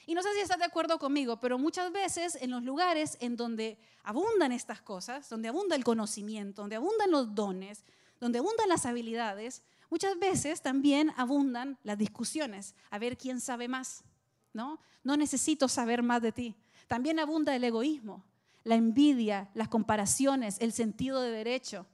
Y 0.10 0.16
no 0.16 0.24
sé 0.24 0.34
si 0.34 0.40
estás 0.40 0.58
de 0.58 0.66
acuerdo 0.66 0.98
conmigo, 0.98 1.40
pero 1.40 1.60
muchas 1.60 1.92
veces 1.92 2.36
en 2.42 2.50
los 2.50 2.64
lugares 2.64 3.16
en 3.20 3.36
donde 3.36 3.78
abundan 4.02 4.52
estas 4.52 4.82
cosas, 4.82 5.30
donde 5.30 5.50
abunda 5.50 5.76
el 5.76 5.84
conocimiento, 5.84 6.64
donde 6.64 6.78
abundan 6.78 7.12
los 7.12 7.36
dones, 7.36 7.86
donde 8.20 8.40
abundan 8.40 8.70
las 8.70 8.88
habilidades, 8.88 9.62
muchas 9.92 10.18
veces 10.18 10.64
también 10.64 11.14
abundan 11.16 11.78
las 11.84 12.00
discusiones, 12.00 12.74
a 12.90 12.98
ver 12.98 13.20
quién 13.20 13.40
sabe 13.40 13.68
más, 13.68 14.04
¿no? 14.52 14.80
No 15.04 15.16
necesito 15.16 15.68
saber 15.68 16.02
más 16.02 16.24
de 16.24 16.32
ti. 16.32 16.56
También 16.88 17.20
abunda 17.20 17.56
el 17.56 17.64
egoísmo, 17.64 18.26
la 18.64 18.74
envidia, 18.74 19.52
las 19.54 19.68
comparaciones, 19.68 20.58
el 20.60 20.74
sentido 20.74 21.22
de 21.22 21.30
derecho, 21.30 21.86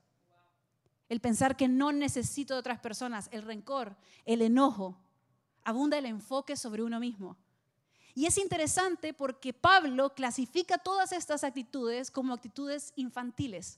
el 1.10 1.20
pensar 1.20 1.58
que 1.58 1.68
no 1.68 1.92
necesito 1.92 2.54
de 2.54 2.62
otras 2.62 2.80
personas, 2.80 3.28
el 3.34 3.42
rencor, 3.42 3.98
el 4.24 4.42
enojo. 4.42 4.98
Abunda 5.66 5.98
el 5.98 6.06
enfoque 6.06 6.56
sobre 6.56 6.82
uno 6.82 7.02
mismo. 7.02 7.36
Y 8.16 8.26
es 8.26 8.38
interesante 8.38 9.14
porque 9.14 9.54
Pablo 9.54 10.16
clasifica 10.16 10.78
todas 10.78 11.12
estas 11.12 11.44
actitudes 11.44 12.10
como 12.10 12.34
actitudes 12.34 12.94
infantiles, 12.96 13.78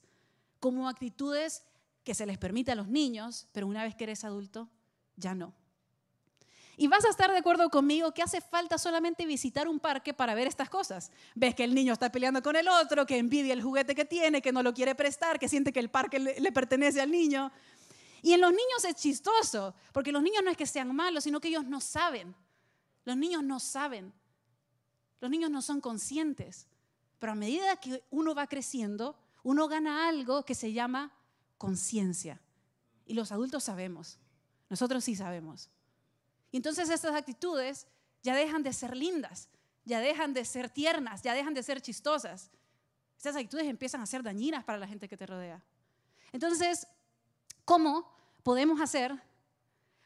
como 0.59 0.87
actitudes 0.87 1.63
que 2.03 2.13
se 2.13 2.27
les 2.27 2.37
permite 2.37 2.71
a 2.71 2.75
los 2.75 2.87
niños, 2.87 3.47
pero 3.51 3.67
una 3.67 3.83
vez 3.83 3.95
que 3.95 4.03
eres 4.03 4.23
adulto, 4.23 4.69
ya 5.15 5.33
no. 5.33 5.53
Y 6.79 6.87
vas 6.87 7.03
a 7.05 7.09
estar 7.09 7.31
de 7.31 7.37
acuerdo 7.37 7.71
conmigo 7.71 8.13
que 8.13 8.21
hace 8.21 8.39
falta 8.39 8.77
solamente 8.77 9.25
visitar 9.25 9.67
un 9.67 9.79
parque 9.79 10.13
para 10.13 10.35
ver 10.35 10.47
estas 10.47 10.69
cosas. 10.69 11.11
Ves 11.33 11.55
que 11.55 11.63
el 11.63 11.73
niño 11.73 11.91
está 11.91 12.11
peleando 12.11 12.43
con 12.43 12.55
el 12.55 12.67
otro, 12.67 13.07
que 13.07 13.17
envidia 13.17 13.53
el 13.53 13.63
juguete 13.63 13.95
que 13.95 14.05
tiene, 14.05 14.43
que 14.43 14.51
no 14.51 14.61
lo 14.61 14.75
quiere 14.75 14.93
prestar, 14.93 15.39
que 15.39 15.49
siente 15.49 15.73
que 15.73 15.79
el 15.79 15.89
parque 15.89 16.19
le, 16.19 16.51
pertenece 16.51 17.01
al 17.01 17.09
niño. 17.09 17.51
Y 18.21 18.33
en 18.33 18.41
los 18.41 18.51
niños 18.51 18.85
es 18.87 18.93
chistoso, 18.93 19.73
porque 19.91 20.11
los 20.11 20.21
niños 20.21 20.43
no 20.43 20.51
es 20.51 20.57
que 20.57 20.67
sean 20.67 20.95
malos, 20.95 21.23
sino 21.23 21.39
que 21.39 21.47
ellos 21.47 21.65
no 21.65 21.81
saben. 21.81 22.35
Los 23.05 23.17
niños 23.17 23.43
no 23.43 23.59
saben. 23.59 24.13
Los 25.19 25.29
niños 25.31 25.49
no 25.49 25.61
son 25.61 25.81
conscientes. 25.81 26.67
Pero 27.19 27.31
a 27.31 27.35
medida 27.35 27.77
que 27.77 28.03
uno 28.11 28.35
va 28.35 28.47
creciendo, 28.47 29.17
uno 29.43 29.67
gana 29.67 30.07
algo 30.07 30.43
que 30.43 30.55
se 30.55 30.73
llama 30.73 31.11
conciencia. 31.57 32.41
Y 33.05 33.13
los 33.13 33.31
adultos 33.31 33.63
sabemos. 33.63 34.19
Nosotros 34.69 35.03
sí 35.03 35.15
sabemos. 35.15 35.69
Y 36.51 36.57
entonces 36.57 36.89
estas 36.89 37.15
actitudes 37.15 37.87
ya 38.23 38.35
dejan 38.35 38.63
de 38.63 38.73
ser 38.73 38.95
lindas, 38.95 39.49
ya 39.85 39.99
dejan 39.99 40.33
de 40.33 40.45
ser 40.45 40.69
tiernas, 40.69 41.21
ya 41.21 41.33
dejan 41.33 41.53
de 41.53 41.63
ser 41.63 41.81
chistosas. 41.81 42.51
Estas 43.17 43.35
actitudes 43.35 43.65
empiezan 43.67 44.01
a 44.01 44.05
ser 44.05 44.21
dañinas 44.21 44.63
para 44.63 44.77
la 44.77 44.87
gente 44.87 45.07
que 45.07 45.17
te 45.17 45.25
rodea. 45.25 45.63
Entonces, 46.31 46.87
¿cómo 47.65 48.11
podemos 48.43 48.81
hacer 48.81 49.23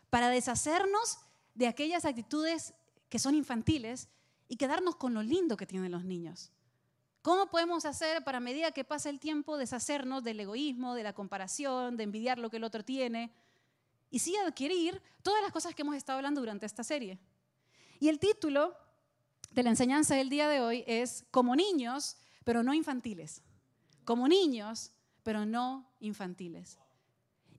para 0.09 0.29
deshacernos 0.29 1.19
de 1.55 1.67
aquellas 1.67 2.05
actitudes 2.05 2.73
que 3.09 3.19
son 3.19 3.35
infantiles 3.35 4.07
y 4.51 4.57
quedarnos 4.57 4.97
con 4.97 5.13
lo 5.13 5.23
lindo 5.23 5.55
que 5.55 5.65
tienen 5.65 5.93
los 5.93 6.03
niños? 6.03 6.51
¿Cómo 7.21 7.49
podemos 7.49 7.85
hacer 7.85 8.21
para 8.25 8.39
a 8.39 8.41
medida 8.41 8.73
que 8.73 8.83
pasa 8.83 9.09
el 9.09 9.17
tiempo 9.17 9.55
deshacernos 9.55 10.25
del 10.25 10.41
egoísmo, 10.41 10.93
de 10.93 11.03
la 11.03 11.13
comparación, 11.13 11.95
de 11.95 12.03
envidiar 12.03 12.37
lo 12.37 12.49
que 12.49 12.57
el 12.57 12.65
otro 12.65 12.83
tiene, 12.83 13.31
y 14.09 14.19
sí 14.19 14.35
adquirir 14.35 15.01
todas 15.23 15.41
las 15.41 15.53
cosas 15.53 15.73
que 15.73 15.83
hemos 15.83 15.95
estado 15.95 16.17
hablando 16.17 16.41
durante 16.41 16.65
esta 16.65 16.83
serie. 16.83 17.17
Y 18.01 18.09
el 18.09 18.19
título 18.19 18.75
de 19.51 19.63
la 19.63 19.69
enseñanza 19.69 20.15
del 20.15 20.27
día 20.27 20.49
de 20.49 20.59
hoy 20.59 20.83
es 20.85 21.23
Como 21.31 21.55
niños, 21.55 22.17
pero 22.43 22.61
no 22.61 22.73
infantiles. 22.73 23.41
Como 24.03 24.27
niños, 24.27 24.91
pero 25.23 25.45
no 25.45 25.89
infantiles. 26.01 26.77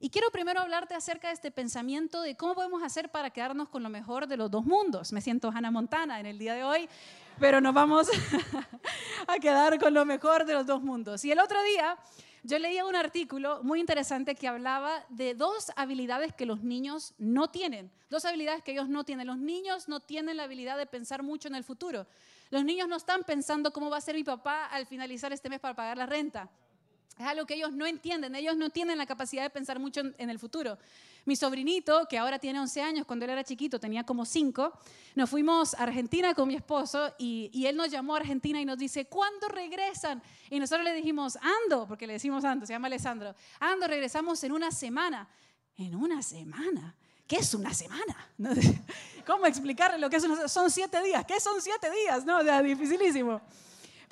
Y 0.03 0.09
quiero 0.09 0.29
primero 0.31 0.59
hablarte 0.59 0.95
acerca 0.95 1.29
de 1.29 1.33
este 1.33 1.49
pensamiento 1.49 2.21
de 2.21 2.35
cómo 2.35 2.55
podemos 2.55 2.83
hacer 2.83 3.07
para 3.07 3.29
quedarnos 3.29 3.69
con 3.69 3.83
lo 3.83 3.89
mejor 3.89 4.27
de 4.27 4.35
los 4.35 4.51
dos 4.51 4.65
mundos. 4.65 5.13
Me 5.13 5.21
siento 5.21 5.47
Hannah 5.47 5.71
Montana 5.71 6.19
en 6.19 6.25
el 6.25 6.37
día 6.37 6.55
de 6.55 6.65
hoy, 6.65 6.89
pero 7.39 7.61
nos 7.61 7.73
vamos 7.73 8.09
a 9.27 9.39
quedar 9.39 9.79
con 9.79 9.93
lo 9.93 10.03
mejor 10.03 10.43
de 10.43 10.55
los 10.55 10.65
dos 10.65 10.83
mundos. 10.83 11.23
Y 11.23 11.31
el 11.31 11.39
otro 11.39 11.63
día 11.63 11.97
yo 12.43 12.59
leía 12.59 12.85
un 12.85 12.97
artículo 12.97 13.63
muy 13.63 13.79
interesante 13.79 14.35
que 14.35 14.45
hablaba 14.45 15.05
de 15.07 15.35
dos 15.35 15.71
habilidades 15.77 16.33
que 16.33 16.45
los 16.45 16.61
niños 16.63 17.13
no 17.17 17.49
tienen. 17.49 17.89
Dos 18.09 18.25
habilidades 18.25 18.61
que 18.61 18.73
ellos 18.73 18.89
no 18.89 19.05
tienen. 19.05 19.27
Los 19.27 19.37
niños 19.37 19.87
no 19.87 20.01
tienen 20.01 20.35
la 20.35 20.43
habilidad 20.43 20.77
de 20.77 20.85
pensar 20.85 21.23
mucho 21.23 21.47
en 21.47 21.55
el 21.55 21.63
futuro. 21.63 22.07
Los 22.49 22.65
niños 22.65 22.89
no 22.89 22.97
están 22.97 23.23
pensando 23.23 23.71
cómo 23.71 23.89
va 23.89 23.99
a 23.99 24.01
ser 24.01 24.15
mi 24.15 24.25
papá 24.25 24.65
al 24.65 24.85
finalizar 24.85 25.31
este 25.31 25.47
mes 25.47 25.61
para 25.61 25.75
pagar 25.75 25.97
la 25.97 26.07
renta. 26.07 26.49
Es 27.17 27.25
algo 27.27 27.45
que 27.45 27.53
ellos 27.53 27.71
no 27.71 27.85
entienden, 27.85 28.35
ellos 28.35 28.57
no 28.57 28.71
tienen 28.71 28.97
la 28.97 29.05
capacidad 29.05 29.43
de 29.43 29.49
pensar 29.49 29.79
mucho 29.79 30.01
en, 30.17 30.29
el 30.29 30.39
futuro. 30.39 30.79
Mi 31.25 31.35
sobrinito, 31.35 32.07
que 32.07 32.17
ahora 32.17 32.39
tiene 32.39 32.59
11 32.59 32.81
años, 32.81 33.05
cuando 33.05 33.25
él 33.25 33.31
era 33.31 33.43
chiquito 33.43 33.79
tenía 33.79 34.03
como 34.03 34.25
5, 34.25 34.73
nos 35.15 35.29
fuimos 35.29 35.75
a 35.75 35.83
Argentina 35.83 36.33
con 36.33 36.47
mi 36.47 36.55
esposo 36.55 37.13
y, 37.19 37.51
y, 37.53 37.67
él 37.67 37.77
nos 37.77 37.91
llamó 37.91 38.15
a 38.15 38.19
Argentina 38.19 38.59
y 38.59 38.65
nos 38.65 38.79
dice, 38.79 39.05
¿cuándo 39.05 39.47
regresan? 39.47 40.23
Y 40.49 40.59
nosotros 40.59 40.83
le 40.83 40.93
dijimos, 40.93 41.37
ando, 41.63 41.87
porque 41.87 42.07
le 42.07 42.13
decimos 42.13 42.43
ando, 42.43 42.65
se 42.65 42.73
llama 42.73 42.87
Alessandro, 42.87 43.35
ando, 43.59 43.87
regresamos 43.87 44.43
en 44.43 44.51
una 44.51 44.71
semana. 44.71 45.29
¿En 45.77 45.95
una 45.95 46.21
semana? 46.21 46.95
¿Qué 47.27 47.37
es 47.37 47.53
una 47.53 47.73
semana? 47.73 48.29
¿Cómo 49.25 49.45
explicarle 49.45 49.97
lo 49.97 50.09
que 50.09 50.17
es 50.17 50.23
una 50.23 50.47
Son 50.47 50.69
siete 50.69 51.01
días. 51.01 51.25
¿Qué 51.25 51.39
son 51.39 51.61
siete 51.61 51.89
días? 51.89 52.25
No, 52.25 52.39
o 52.39 52.63
dificilísimo. 52.63 53.41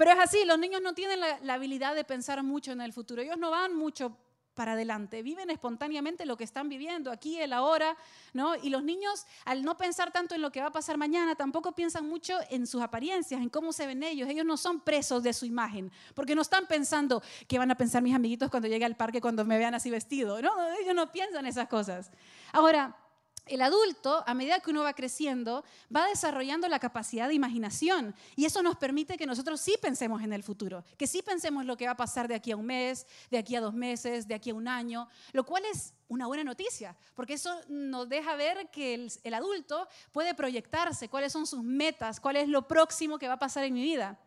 Pero 0.02 0.14
es 0.14 0.20
así, 0.20 0.46
los 0.46 0.58
niños 0.58 0.82
no 0.82 0.96
tienen 0.96 1.20
la, 1.20 1.54
habilidad 1.54 1.94
de 1.94 2.04
pensar 2.04 2.42
mucho 2.42 2.72
en 2.72 2.82
el 2.82 2.92
futuro. 2.92 3.22
Ellos 3.22 3.38
no 3.38 3.52
van 3.52 3.76
mucho 3.76 4.18
para 4.56 4.72
adelante, 4.72 5.22
viven 5.22 5.52
espontáneamente 5.52 6.26
lo 6.26 6.38
que 6.38 6.44
están 6.44 6.70
viviendo 6.70 7.12
aquí, 7.12 7.38
el 7.40 7.54
ahora, 7.54 7.96
¿no? 8.34 8.56
Y 8.56 8.72
los 8.72 8.84
niños, 8.84 9.28
al 9.46 9.64
no 9.64 9.78
pensar 9.78 10.12
tanto 10.12 10.34
en 10.34 10.42
lo 10.42 10.52
que 10.52 10.60
va 10.60 10.70
a 10.70 10.72
pasar 10.72 10.98
mañana, 10.98 11.36
tampoco 11.36 11.74
piensan 11.76 12.10
mucho 12.10 12.36
en 12.50 12.66
sus 12.66 12.82
apariencias, 12.82 13.44
en 13.44 13.50
cómo 13.50 13.74
se 13.74 13.86
ven 13.86 14.02
ellos. 14.02 14.28
Ellos 14.28 14.44
no 14.44 14.58
son 14.58 14.80
presos 14.80 15.22
de 15.22 15.34
su 15.34 15.46
imagen, 15.46 15.92
porque 16.16 16.34
no 16.34 16.42
están 16.42 16.66
pensando 16.66 17.22
qué 17.48 17.60
van 17.60 17.70
a 17.70 17.76
pensar 17.76 18.02
mis 18.02 18.16
amiguitos 18.16 18.50
cuando 18.50 18.68
llegue 18.68 18.86
al 18.86 18.98
parque, 18.98 19.22
cuando 19.22 19.46
me 19.46 19.60
vean 19.60 19.76
así 19.76 19.92
vestido. 19.92 20.42
No, 20.42 20.52
ellos 20.80 20.96
no 20.96 21.12
piensan 21.12 21.46
esas 21.46 21.68
cosas. 21.68 22.10
Ahora, 22.54 22.98
el 23.46 23.62
adulto, 23.62 24.24
a 24.26 24.34
medida 24.34 24.60
que 24.60 24.70
uno 24.70 24.84
va 24.84 24.94
creciendo, 24.94 25.64
va 25.94 26.08
desarrollando 26.08 26.68
la 26.68 26.80
capacidad 26.80 27.28
de 27.28 27.34
imaginación 27.34 28.16
y 28.36 28.46
eso 28.46 28.62
nos 28.62 28.78
permite 28.78 29.18
que 29.18 29.26
nosotros 29.26 29.60
sí 29.60 29.76
pensemos 29.82 30.22
en 30.22 30.32
el 30.32 30.44
futuro, 30.44 30.84
que 30.98 31.08
sí 31.08 31.22
pensemos 31.22 31.66
lo 31.66 31.76
que 31.76 31.86
va 31.86 31.92
a 31.92 31.98
pasar 31.98 32.28
de 32.28 32.36
aquí 32.36 32.52
a 32.52 32.56
un 32.56 32.66
mes, 32.66 33.06
de 33.30 33.38
aquí 33.38 33.56
a 33.56 33.62
dos 33.62 33.74
meses, 33.74 34.28
de 34.28 34.36
aquí 34.36 34.52
a 34.52 34.56
un 34.56 34.68
año, 34.68 35.08
lo 35.34 35.46
cual 35.46 35.64
es 35.66 35.94
una 36.08 36.28
buena 36.28 36.44
noticia, 36.44 36.96
porque 37.16 37.34
eso 37.34 37.62
nos 37.68 38.08
deja 38.08 38.36
ver 38.36 38.70
que 38.70 39.10
el, 39.24 39.34
adulto 39.34 39.88
puede 40.12 40.34
proyectarse, 40.36 41.10
cuáles 41.10 41.34
son 41.34 41.48
sus 41.48 41.64
metas, 41.64 42.20
cuál 42.20 42.36
es 42.36 42.48
lo 42.48 42.68
próximo 42.68 43.18
que 43.18 43.28
va 43.28 43.36
a 43.36 43.40
pasar 43.40 43.64
en 43.64 43.74
mi 43.74 43.82
vida. 43.82 44.20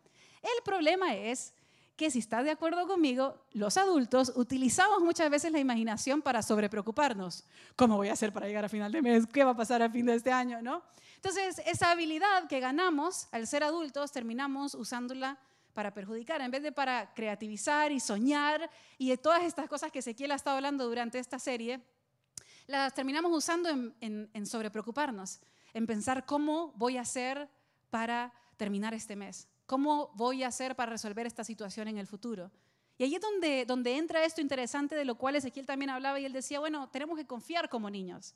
El 0.43 0.63
problema 0.65 1.15
es 1.15 1.55
que 1.97 2.11
si 2.11 2.19
estás 2.19 2.45
de 2.45 2.51
acuerdo 2.51 2.87
conmigo, 2.87 3.41
los 3.53 3.77
adultos 3.77 4.33
utilizamos 4.35 5.01
muchas 5.01 5.31
veces 5.31 5.53
la 5.53 5.61
imaginación 5.61 6.23
para 6.23 6.43
sobrepreocuparnos. 6.43 7.45
¿Cómo 7.77 7.97
voy 7.97 8.09
a 8.09 8.15
hacer 8.15 8.33
para 8.33 8.47
llegar 8.47 8.65
a 8.65 8.69
final 8.69 8.91
de 8.91 9.01
mes? 9.01 9.27
¿Qué 9.27 9.45
va 9.45 9.53
a 9.53 9.57
pasar 9.57 9.83
a 9.83 9.91
fin 9.91 10.07
de 10.07 10.15
este 10.15 10.33
año? 10.33 10.61
¿no? 10.61 10.83
Entonces, 11.17 11.63
esa 11.67 11.93
habilidad 11.93 12.49
que 12.49 12.59
ganamos 12.59 13.29
al 13.31 13.47
ser 13.47 13.63
adultos, 13.63 14.11
terminamos 14.11 14.75
usándola 14.75 15.39
para 15.73 15.95
perjudicar, 15.95 16.41
en 16.41 16.51
vez 16.51 16.63
de 16.63 16.73
para 16.73 17.15
creativizar 17.15 17.93
y 17.93 18.01
soñar 18.01 18.71
y 18.99 19.09
de 19.11 19.19
todas 19.19 19.43
estas 19.43 19.69
cosas 19.69 19.91
que 19.91 20.01
Ezequiel 20.01 20.33
ha 20.33 20.37
estado 20.37 20.57
hablando 20.57 20.87
durante 20.87 21.19
esta 21.19 21.39
serie, 21.39 21.81
las 22.67 22.95
terminamos 22.95 23.33
usando 23.37 23.69
en, 23.69 23.95
en, 24.01 24.31
en 24.33 24.47
sobrepreocuparnos, 24.47 25.41
en 25.75 25.87
pensar 25.87 26.27
cómo 26.27 26.73
voy 26.77 26.97
a 26.97 27.03
hacer 27.03 27.49
para 27.91 28.33
terminar 28.57 28.95
este 28.95 29.17
mes. 29.17 29.49
¿Cómo 29.67 30.11
voy 30.15 30.43
a 30.43 30.49
hacer 30.49 30.77
para 30.77 30.93
resolver 30.93 31.27
esta 31.27 31.45
situación 31.45 31.89
en 31.89 31.99
el 31.99 32.07
futuro? 32.07 32.51
Y 32.97 33.05
ahí 33.05 33.15
es 33.15 33.21
donde, 33.21 33.97
entra 33.97 34.25
esto 34.25 34.41
interesante 34.41 34.95
de 34.95 35.05
lo 35.05 35.17
cual 35.17 35.37
Ezequiel 35.37 35.67
también 35.67 35.91
hablaba 35.91 36.21
y 36.21 36.25
él 36.25 36.33
decía, 36.33 36.61
bueno, 36.61 36.89
tenemos 36.91 37.19
que 37.19 37.27
confiar 37.27 37.69
como 37.69 37.91
niños. 37.91 38.35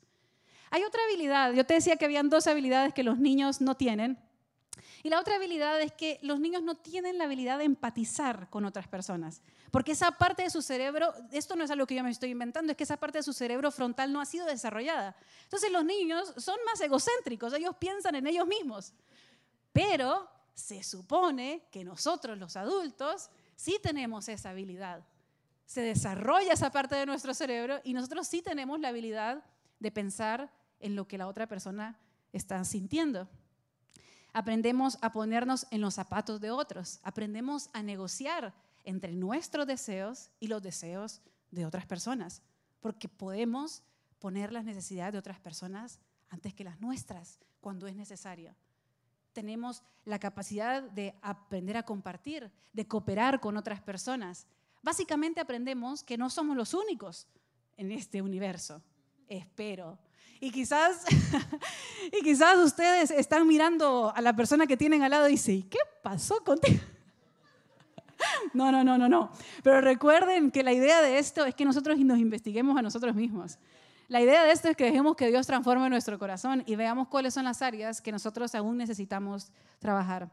Hay 0.71 0.83
otra 0.83 1.01
habilidad, 1.05 1.53
yo 1.53 1.65
te 1.65 1.75
decía 1.75 1.95
que 1.95 2.05
habían 2.05 2.29
dos 2.29 2.47
habilidades 2.47 2.93
que 2.93 3.03
los 3.03 3.17
niños 3.17 3.61
no 3.61 3.75
tienen. 3.75 4.19
Y 5.03 5.09
la 5.09 5.19
otra 5.19 5.35
habilidad 5.35 5.79
es 5.81 5.91
que 5.93 6.19
los 6.21 6.39
niños 6.39 6.63
no 6.63 6.75
tienen 6.75 7.17
la 7.17 7.25
habilidad 7.25 7.57
de 7.57 7.65
empatizar 7.65 8.49
con 8.49 8.65
otras 8.65 8.87
personas, 8.87 9.41
porque 9.71 9.91
esa 9.91 10.11
parte 10.11 10.43
de 10.43 10.49
su 10.49 10.61
cerebro, 10.61 11.13
esto 11.31 11.55
no 11.55 11.63
es 11.63 11.71
algo 11.71 11.85
que 11.85 11.95
yo 11.95 12.03
me 12.03 12.09
estoy 12.09 12.31
inventando, 12.31 12.71
es 12.71 12.77
que 12.77 12.83
esa 12.83 12.97
parte 12.97 13.19
de 13.19 13.23
su 13.23 13.33
cerebro 13.33 13.71
frontal 13.71 14.11
no 14.11 14.21
ha 14.21 14.25
sido 14.25 14.45
desarrollada. 14.45 15.15
Entonces 15.43 15.71
los 15.71 15.85
niños 15.85 16.33
son 16.37 16.57
más 16.65 16.79
egocéntricos, 16.81 17.53
ellos 17.53 17.75
piensan 17.77 18.15
en 18.15 18.27
ellos 18.27 18.47
mismos, 18.47 18.93
pero 19.73 20.29
se 20.53 20.83
supone 20.83 21.67
que 21.71 21.83
nosotros 21.83 22.37
los 22.37 22.55
adultos 22.55 23.29
sí 23.55 23.77
tenemos 23.81 24.29
esa 24.29 24.51
habilidad. 24.51 25.05
Se 25.65 25.81
desarrolla 25.81 26.53
esa 26.53 26.71
parte 26.71 26.95
de 26.95 27.05
nuestro 27.05 27.33
cerebro 27.33 27.79
y 27.83 27.93
nosotros 27.93 28.27
sí 28.27 28.41
tenemos 28.41 28.79
la 28.79 28.89
habilidad 28.89 29.43
de 29.79 29.91
pensar 29.91 30.51
en 30.79 30.95
lo 30.95 31.07
que 31.07 31.17
la 31.17 31.27
otra 31.27 31.47
persona 31.47 31.97
está 32.33 32.63
sintiendo. 32.63 33.27
Aprendemos 34.33 34.97
a 35.01 35.11
ponernos 35.11 35.67
en 35.71 35.81
los 35.81 35.95
zapatos 35.95 36.39
de 36.39 36.51
otros, 36.51 36.99
aprendemos 37.03 37.69
a 37.73 37.81
negociar 37.81 38.53
entre 38.83 39.13
nuestros 39.13 39.67
deseos 39.67 40.29
y 40.39 40.47
los 40.47 40.61
deseos 40.61 41.21
de 41.51 41.65
otras 41.65 41.85
personas, 41.85 42.41
porque 42.79 43.09
podemos 43.09 43.83
poner 44.19 44.51
las 44.51 44.65
necesidades 44.65 45.13
de 45.13 45.19
otras 45.19 45.39
personas 45.39 45.99
antes 46.29 46.53
que 46.53 46.63
las 46.63 46.79
nuestras 46.79 47.39
cuando 47.61 47.87
es 47.87 47.95
necesario 47.95 48.55
tenemos 49.39 49.83
la 50.03 50.19
capacidad 50.19 50.83
de 50.83 51.15
aprender 51.21 51.77
a 51.77 51.83
compartir, 51.83 52.51
de 52.73 52.85
cooperar 52.85 53.39
con 53.39 53.55
otras 53.55 53.79
personas. 53.79 54.45
Básicamente 54.81 55.39
aprendemos 55.39 56.03
que 56.03 56.17
no 56.17 56.29
somos 56.29 56.57
los 56.57 56.73
únicos 56.73 57.25
en 57.77 57.93
este 57.93 58.21
universo. 58.21 58.81
Espero. 59.29 59.97
Y 60.41 60.51
quizás, 60.51 61.05
y 62.11 62.21
quizás 62.21 62.57
ustedes 62.57 63.11
están 63.11 63.47
mirando 63.47 64.11
a 64.13 64.19
la 64.19 64.35
persona 64.35 64.67
que 64.67 64.75
tienen 64.75 65.03
al 65.03 65.11
lado 65.11 65.29
y 65.29 65.31
dicen, 65.31 65.63
¿qué 65.69 65.79
pasó 66.03 66.43
contigo? 66.43 66.81
No, 68.53 68.69
no, 68.69 68.83
no, 68.83 68.97
no, 68.97 69.07
no. 69.07 69.31
Pero 69.63 69.79
recuerden 69.79 70.51
que 70.51 70.61
la 70.61 70.73
idea 70.73 71.01
de 71.01 71.19
esto 71.19 71.45
es 71.45 71.55
que 71.55 71.63
nosotros 71.63 71.97
nos 71.99 72.19
investiguemos 72.19 72.77
a 72.77 72.81
nosotros 72.81 73.15
mismos. 73.15 73.57
La 74.09 74.19
idea 74.19 74.43
de 74.43 74.51
esto 74.51 74.69
es 74.69 74.75
que 74.75 74.85
dejemos 74.85 75.15
que 75.15 75.27
Dios 75.27 75.45
transforme 75.45 75.87
nuestro 75.87 76.17
corazón 76.17 76.63
y 76.65 76.75
veamos 76.75 77.07
cuáles 77.09 77.35
son 77.35 77.45
las 77.45 77.61
áreas 77.61 78.01
que 78.01 78.11
nosotros 78.11 78.55
aún 78.55 78.75
necesitamos 78.75 79.51
trabajar. 79.77 80.31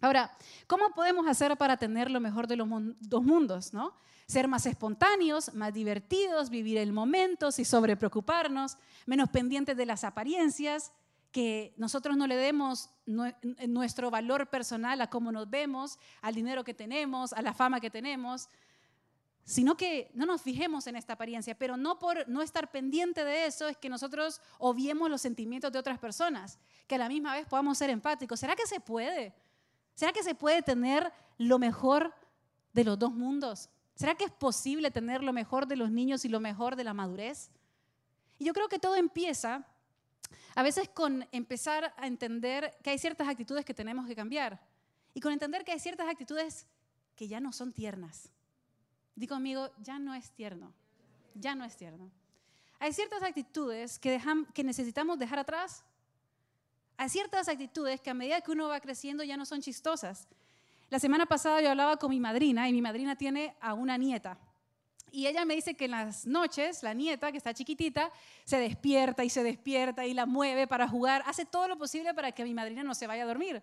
Ahora, 0.00 0.30
¿cómo 0.68 0.90
podemos 0.94 1.26
hacer 1.26 1.56
para 1.56 1.76
tener 1.76 2.12
lo 2.12 2.20
mejor 2.20 2.46
de 2.46 2.54
los 2.54 2.68
dos 3.00 3.24
mundos? 3.24 3.74
¿no? 3.74 3.92
Ser 4.28 4.46
más 4.46 4.66
espontáneos, 4.66 5.52
más 5.52 5.74
divertidos, 5.74 6.48
vivir 6.48 6.78
el 6.78 6.92
momento, 6.92 7.50
sin 7.50 7.64
sobrepreocuparnos, 7.64 8.76
menos 9.04 9.28
pendientes 9.30 9.76
de 9.76 9.86
las 9.86 10.04
apariencias, 10.04 10.92
que 11.32 11.74
nosotros 11.76 12.16
no 12.16 12.28
le 12.28 12.36
demos 12.36 12.88
nuestro 13.04 14.12
valor 14.12 14.46
personal 14.46 15.00
a 15.00 15.10
cómo 15.10 15.32
nos 15.32 15.50
vemos, 15.50 15.98
al 16.22 16.36
dinero 16.36 16.62
que 16.62 16.72
tenemos, 16.72 17.32
a 17.32 17.42
la 17.42 17.52
fama 17.52 17.80
que 17.80 17.90
tenemos, 17.90 18.48
sino 19.48 19.78
que 19.78 20.10
no 20.12 20.26
nos 20.26 20.42
fijemos 20.42 20.86
en 20.88 20.96
esta 20.96 21.14
apariencia, 21.14 21.56
pero 21.56 21.78
no 21.78 21.98
por 21.98 22.28
no 22.28 22.42
estar 22.42 22.70
pendiente 22.70 23.24
de 23.24 23.46
eso 23.46 23.66
es 23.66 23.78
que 23.78 23.88
nosotros 23.88 24.42
obviemos 24.58 25.08
los 25.08 25.22
sentimientos 25.22 25.72
de 25.72 25.78
otras 25.78 25.98
personas, 25.98 26.58
que 26.86 26.96
a 26.96 26.98
la 26.98 27.08
misma 27.08 27.32
vez 27.32 27.46
podamos 27.46 27.78
ser 27.78 27.88
empáticos. 27.88 28.38
¿Será 28.38 28.54
que 28.54 28.66
se 28.66 28.78
puede? 28.78 29.34
¿Será 29.94 30.12
que 30.12 30.22
se 30.22 30.34
puede 30.34 30.60
tener 30.60 31.10
lo 31.38 31.58
mejor 31.58 32.14
de 32.74 32.84
los 32.84 32.98
dos 32.98 33.14
mundos? 33.14 33.70
¿Será 33.94 34.14
que 34.16 34.24
es 34.24 34.30
posible 34.30 34.90
tener 34.90 35.24
lo 35.24 35.32
mejor 35.32 35.66
de 35.66 35.76
los 35.76 35.90
niños 35.90 36.26
y 36.26 36.28
lo 36.28 36.40
mejor 36.40 36.76
de 36.76 36.84
la 36.84 36.92
madurez? 36.92 37.50
Y 38.38 38.44
yo 38.44 38.52
creo 38.52 38.68
que 38.68 38.78
todo 38.78 38.96
empieza 38.96 39.66
a 40.56 40.62
veces 40.62 40.90
con 40.90 41.26
empezar 41.32 41.94
a 41.96 42.06
entender 42.06 42.76
que 42.82 42.90
hay 42.90 42.98
ciertas 42.98 43.26
actitudes 43.26 43.64
que 43.64 43.72
tenemos 43.72 44.06
que 44.06 44.14
cambiar 44.14 44.60
y 45.14 45.20
con 45.20 45.32
entender 45.32 45.64
que 45.64 45.72
hay 45.72 45.78
ciertas 45.78 46.06
actitudes 46.06 46.66
que 47.16 47.28
ya 47.28 47.40
no 47.40 47.54
son 47.54 47.72
tiernas 47.72 48.30
Digo 49.18 49.34
conmigo, 49.34 49.68
ya 49.82 49.98
no 49.98 50.14
es 50.14 50.30
tierno, 50.30 50.72
ya 51.34 51.56
no 51.56 51.64
es 51.64 51.76
tierno. 51.76 52.08
Hay 52.78 52.92
ciertas 52.92 53.20
actitudes 53.20 53.98
que, 53.98 54.20
que 54.54 54.62
necesitamos 54.62 55.18
dejar 55.18 55.40
atrás. 55.40 55.82
Hay 56.96 57.08
ciertas 57.08 57.48
actitudes 57.48 58.00
que 58.00 58.10
a 58.10 58.14
medida 58.14 58.40
que 58.40 58.52
uno 58.52 58.68
va 58.68 58.78
creciendo 58.78 59.24
ya 59.24 59.36
no 59.36 59.44
son 59.44 59.60
chistosas. 59.60 60.28
La 60.88 61.00
semana 61.00 61.26
pasada 61.26 61.60
yo 61.60 61.68
hablaba 61.68 61.96
con 61.96 62.10
mi 62.10 62.20
madrina 62.20 62.68
y 62.68 62.72
mi 62.72 62.80
madrina 62.80 63.16
tiene 63.16 63.56
a 63.60 63.74
una 63.74 63.96
nieta. 63.96 64.38
Y 65.10 65.26
ella 65.26 65.44
me 65.44 65.56
dice 65.56 65.74
que 65.74 65.86
en 65.86 65.92
las 65.92 66.24
noches, 66.24 66.84
la 66.84 66.94
nieta, 66.94 67.32
que 67.32 67.38
está 67.38 67.52
chiquitita, 67.52 68.12
se 68.44 68.60
despierta 68.60 69.24
y 69.24 69.30
se 69.30 69.42
despierta 69.42 70.06
y 70.06 70.14
la 70.14 70.26
mueve 70.26 70.68
para 70.68 70.86
jugar, 70.86 71.24
hace 71.26 71.44
todo 71.44 71.66
lo 71.66 71.76
posible 71.76 72.14
para 72.14 72.30
que 72.30 72.44
mi 72.44 72.54
madrina 72.54 72.84
no 72.84 72.94
se 72.94 73.08
vaya 73.08 73.24
a 73.24 73.26
dormir. 73.26 73.60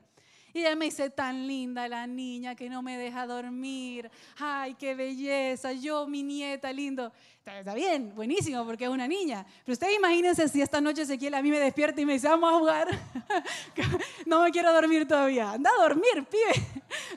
Y 0.55 0.59
ella 0.59 0.73
me 0.73 0.85
dice, 0.85 1.09
tan 1.09 1.45
linda 1.45 1.85
la 1.89 2.07
niña 2.07 2.55
que 2.55 2.69
no 2.69 2.81
me 2.81 2.97
deja 2.97 3.27
dormir. 3.27 4.09
Ay, 4.37 4.73
qué 4.75 4.95
belleza. 4.95 5.73
Yo, 5.73 6.07
mi 6.07 6.23
nieta, 6.23 6.71
lindo. 6.71 7.11
Está 7.45 7.73
bien, 7.73 8.15
buenísimo, 8.15 8.63
porque 8.63 8.85
es 8.85 8.89
una 8.89 9.05
niña. 9.05 9.45
Pero 9.65 9.73
ustedes 9.73 9.97
imagínense 9.97 10.47
si 10.47 10.61
esta 10.61 10.79
noche 10.79 11.01
Ezequiel 11.01 11.33
a 11.33 11.41
mí 11.41 11.51
me 11.51 11.59
despierta 11.59 11.99
y 11.99 12.05
me 12.05 12.13
dice, 12.13 12.29
vamos 12.29 12.53
a 12.53 12.57
jugar. 12.57 12.87
no 14.25 14.43
me 14.43 14.51
quiero 14.51 14.71
dormir 14.71 15.05
todavía. 15.05 15.51
Anda 15.51 15.69
a 15.77 15.81
dormir, 15.81 16.25
pibe. 16.31 16.65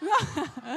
no. 0.00 0.76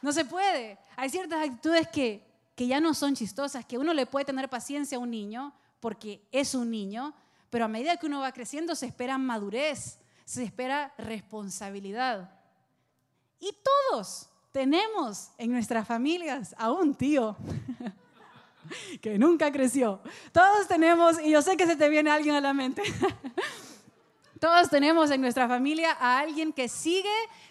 no 0.00 0.12
se 0.12 0.24
puede. 0.24 0.78
Hay 0.96 1.10
ciertas 1.10 1.46
actitudes 1.46 1.88
que, 1.88 2.24
que 2.56 2.68
ya 2.68 2.80
no 2.80 2.94
son 2.94 3.14
chistosas, 3.14 3.66
que 3.66 3.76
uno 3.76 3.92
le 3.92 4.06
puede 4.06 4.24
tener 4.24 4.48
paciencia 4.48 4.96
a 4.96 5.00
un 5.00 5.10
niño 5.10 5.52
porque 5.78 6.22
es 6.32 6.54
un 6.54 6.70
niño, 6.70 7.12
pero 7.50 7.66
a 7.66 7.68
medida 7.68 7.98
que 7.98 8.06
uno 8.06 8.20
va 8.20 8.32
creciendo 8.32 8.74
se 8.74 8.86
espera 8.86 9.18
madurez 9.18 9.98
se 10.30 10.44
espera 10.44 10.94
responsabilidad. 10.96 12.30
Y 13.40 13.52
todos 13.90 14.28
tenemos 14.52 15.30
en 15.38 15.50
nuestras 15.50 15.84
familias 15.84 16.54
a 16.56 16.70
un 16.70 16.94
tío 16.94 17.36
que 19.02 19.18
nunca 19.18 19.50
creció. 19.50 20.00
Todos 20.30 20.68
tenemos, 20.68 21.20
y 21.20 21.30
yo 21.30 21.42
sé 21.42 21.56
que 21.56 21.66
se 21.66 21.74
te 21.74 21.88
viene 21.88 22.12
alguien 22.12 22.36
a 22.36 22.40
la 22.40 22.54
mente, 22.54 22.80
todos 24.40 24.70
tenemos 24.70 25.10
en 25.10 25.20
nuestra 25.20 25.48
familia 25.48 25.96
a 25.98 26.20
alguien 26.20 26.52
que 26.52 26.68
sigue 26.68 27.08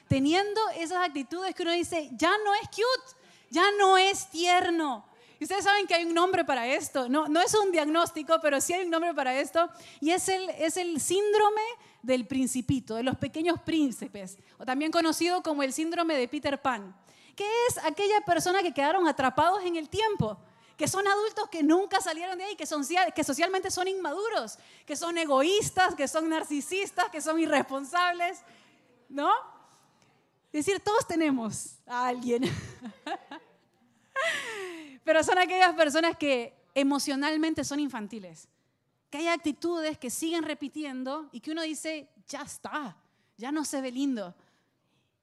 teniendo 0.08 0.62
esas 0.78 1.06
actitudes 1.06 1.54
que 1.54 1.64
uno 1.64 1.74
dice, 1.74 2.10
ya 2.14 2.32
no 2.46 2.56
es 2.56 2.70
cute, 2.70 3.18
ya 3.50 3.66
no 3.78 3.98
es 3.98 4.30
tierno. 4.30 5.06
Y 5.38 5.44
ustedes 5.44 5.66
saben 5.66 5.86
que 5.86 5.96
hay 5.96 6.06
un 6.06 6.14
nombre 6.14 6.46
para 6.46 6.66
esto. 6.66 7.10
No, 7.10 7.28
no 7.28 7.42
es 7.42 7.54
un 7.56 7.74
diagnóstico, 7.74 8.40
pero 8.42 8.62
sí 8.62 8.72
hay 8.72 8.86
un 8.86 8.90
nombre 8.90 9.14
para 9.14 9.38
esto. 9.38 9.70
Y 10.00 10.12
es 10.12 10.30
el, 10.30 10.50
es 10.52 10.78
el 10.78 11.02
síndrome 11.02 11.62
del 12.02 12.28
principito, 12.28 12.96
de 12.96 13.04
los 13.04 13.18
pequeños 13.18 13.60
príncipes, 13.62 14.38
o 14.58 14.66
también 14.66 14.92
conocido 14.92 15.44
como 15.44 15.64
el 15.64 15.74
síndrome 15.74 16.16
de 16.16 16.28
Peter 16.28 16.62
Pan, 16.62 16.96
que 17.36 17.46
es 17.68 17.78
aquella 17.84 18.22
persona 18.22 18.62
que 18.62 18.74
quedaron 18.74 19.08
atrapados 19.08 19.64
en 19.64 19.76
el 19.76 19.90
tiempo, 19.90 20.38
que 20.78 20.88
son 20.88 21.08
adultos 21.08 21.50
que 21.50 21.62
nunca 21.62 22.00
salieron 22.00 22.38
de 22.38 22.46
ahí, 22.46 22.56
que, 22.56 22.66
son, 22.66 22.86
que 23.14 23.24
socialmente 23.24 23.70
son 23.70 23.88
inmaduros, 23.88 24.58
que 24.86 24.96
son 24.96 25.18
egoístas, 25.18 25.94
que 25.94 26.08
son 26.08 26.30
narcisistas, 26.30 27.10
que 27.10 27.20
son 27.20 27.38
irresponsables, 27.40 28.40
¿no? 29.10 29.30
Es 30.54 30.66
decir, 30.66 30.80
todos 30.80 31.06
tenemos 31.06 31.78
a 31.86 32.08
alguien. 32.08 32.44
Pero 35.04 35.24
son 35.24 35.38
aquellas 35.38 35.76
personas 35.76 36.18
que 36.18 36.54
emocionalmente 36.74 37.64
son 37.64 37.80
infantiles 37.80 38.48
que 39.10 39.18
hay 39.18 39.28
actitudes 39.28 39.98
que 39.98 40.10
siguen 40.10 40.44
repitiendo 40.44 41.30
y 41.32 41.40
que 41.40 41.52
uno 41.52 41.64
dice, 41.64 42.10
ya 42.28 42.42
está, 42.44 42.96
ya 43.38 43.52
no 43.52 43.66
se 43.66 43.82
ve 43.82 43.92
lindo. 43.92 44.36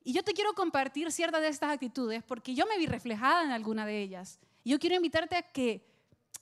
Y 0.02 0.12
yo 0.12 0.22
te 0.22 0.32
quiero 0.32 0.54
compartir 0.54 1.10
ciertas 1.10 1.40
de 1.40 1.48
estas 1.48 1.72
actitudes 1.72 2.22
porque 2.22 2.54
yo 2.54 2.66
me 2.66 2.78
vi 2.78 2.86
reflejada 2.86 3.44
en 3.44 3.50
alguna 3.50 3.86
de 3.86 4.00
ellas. 4.00 4.38
Y 4.64 4.70
yo 4.70 4.78
quiero 4.78 4.96
invitarte 4.96 5.36
a 5.36 5.42
que, 5.42 5.84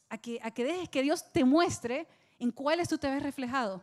a 0.09 0.19
que, 0.19 0.39
a 0.43 0.51
que 0.51 0.65
dejes 0.65 0.89
que 0.89 1.03
Dios 1.03 1.31
te 1.33 1.45
muestre 1.45 2.07
en 2.39 2.51
cuáles 2.51 2.89
tú 2.89 2.99
te 2.99 3.11
ves 3.11 3.23
reflejado. 3.23 3.83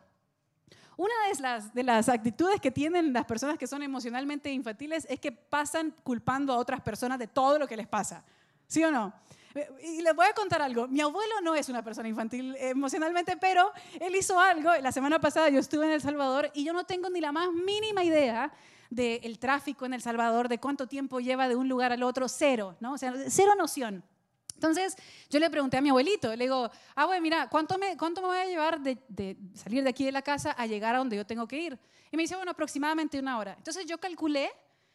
Una 0.98 1.14
de 1.28 1.42
las, 1.42 1.74
de 1.74 1.84
las 1.84 2.10
actitudes 2.10 2.60
que 2.62 2.70
tienen 2.70 3.14
las 3.14 3.26
personas 3.26 3.58
que 3.58 3.66
son 3.66 3.82
emocionalmente 3.82 4.52
infantiles 4.52 5.08
es 5.10 5.20
que 5.20 5.32
pasan 5.32 5.96
culpando 6.04 6.54
a 6.54 6.58
otras 6.58 6.82
personas 6.82 7.18
de 7.18 7.28
todo 7.28 7.58
lo 7.58 7.68
que 7.68 7.78
les 7.78 7.88
pasa. 7.88 8.24
¿Sí 8.68 8.84
o 8.84 8.92
no? 8.92 9.14
Y 9.84 10.02
les 10.02 10.16
voy 10.16 10.26
a 10.26 10.34
contar 10.34 10.62
algo. 10.62 10.88
Mi 10.88 11.02
abuelo 11.02 11.42
no 11.42 11.56
es 11.56 11.68
una 11.70 11.84
persona 11.84 12.08
infantil 12.08 12.56
emocionalmente, 12.60 13.38
pero 13.38 13.72
él 14.00 14.16
hizo 14.16 14.40
algo. 14.40 14.72
La 14.82 14.92
semana 14.92 15.20
pasada 15.20 15.50
yo 15.50 15.60
estuve 15.60 15.86
en 15.86 15.92
El 15.92 16.02
Salvador 16.02 16.52
y 16.54 16.64
yo 16.64 16.74
no 16.74 16.86
tengo 16.86 17.10
ni 17.10 17.20
la 17.20 17.32
más 17.32 17.52
mínima 17.52 18.04
idea 18.04 18.52
del 18.90 19.40
tráfico 19.40 19.86
en 19.86 19.94
El 19.94 20.02
Salvador, 20.02 20.50
de 20.50 20.60
cuánto 20.60 20.88
tiempo 20.88 21.20
lleva 21.20 21.48
de 21.48 21.56
un 21.56 21.70
lugar 21.70 21.92
al 21.92 22.04
otro, 22.04 22.28
cero, 22.28 22.76
¿no? 22.80 22.94
O 22.94 22.98
sea, 22.98 23.14
cero 23.28 23.54
noción. 23.58 24.04
Entonces, 24.54 24.96
yo 25.30 25.40
le 25.40 25.50
pregunté 25.50 25.78
a 25.78 25.82
mi 25.82 25.90
abuelito, 25.90 26.36
le 26.36 26.44
digo, 26.44 26.70
ah, 26.96 27.06
bueno, 27.06 27.22
mira, 27.22 27.50
¿cuánto 27.50 27.78
me, 27.78 27.98
cuánto 27.98 28.22
me 28.22 28.28
voy 28.28 28.38
a 28.38 28.46
llevar 28.46 28.80
de, 28.80 28.98
de, 29.08 29.38
salir 29.56 29.82
de 29.84 29.90
aquí 29.90 30.06
de 30.06 30.12
la 30.12 30.22
casa 30.22 30.52
a 30.52 30.68
llegar 30.68 30.94
a 30.94 31.00
donde 31.00 31.16
yo 31.16 31.26
tengo 31.26 31.48
que 31.48 31.58
ir? 31.58 31.80
Y 32.12 32.18
me 32.18 32.24
dice, 32.24 32.36
bueno, 32.36 32.52
aproximadamente 32.52 33.18
una 33.18 33.40
hora. 33.40 33.56
Entonces 33.58 33.86
yo 33.86 33.98
calculé 33.98 34.52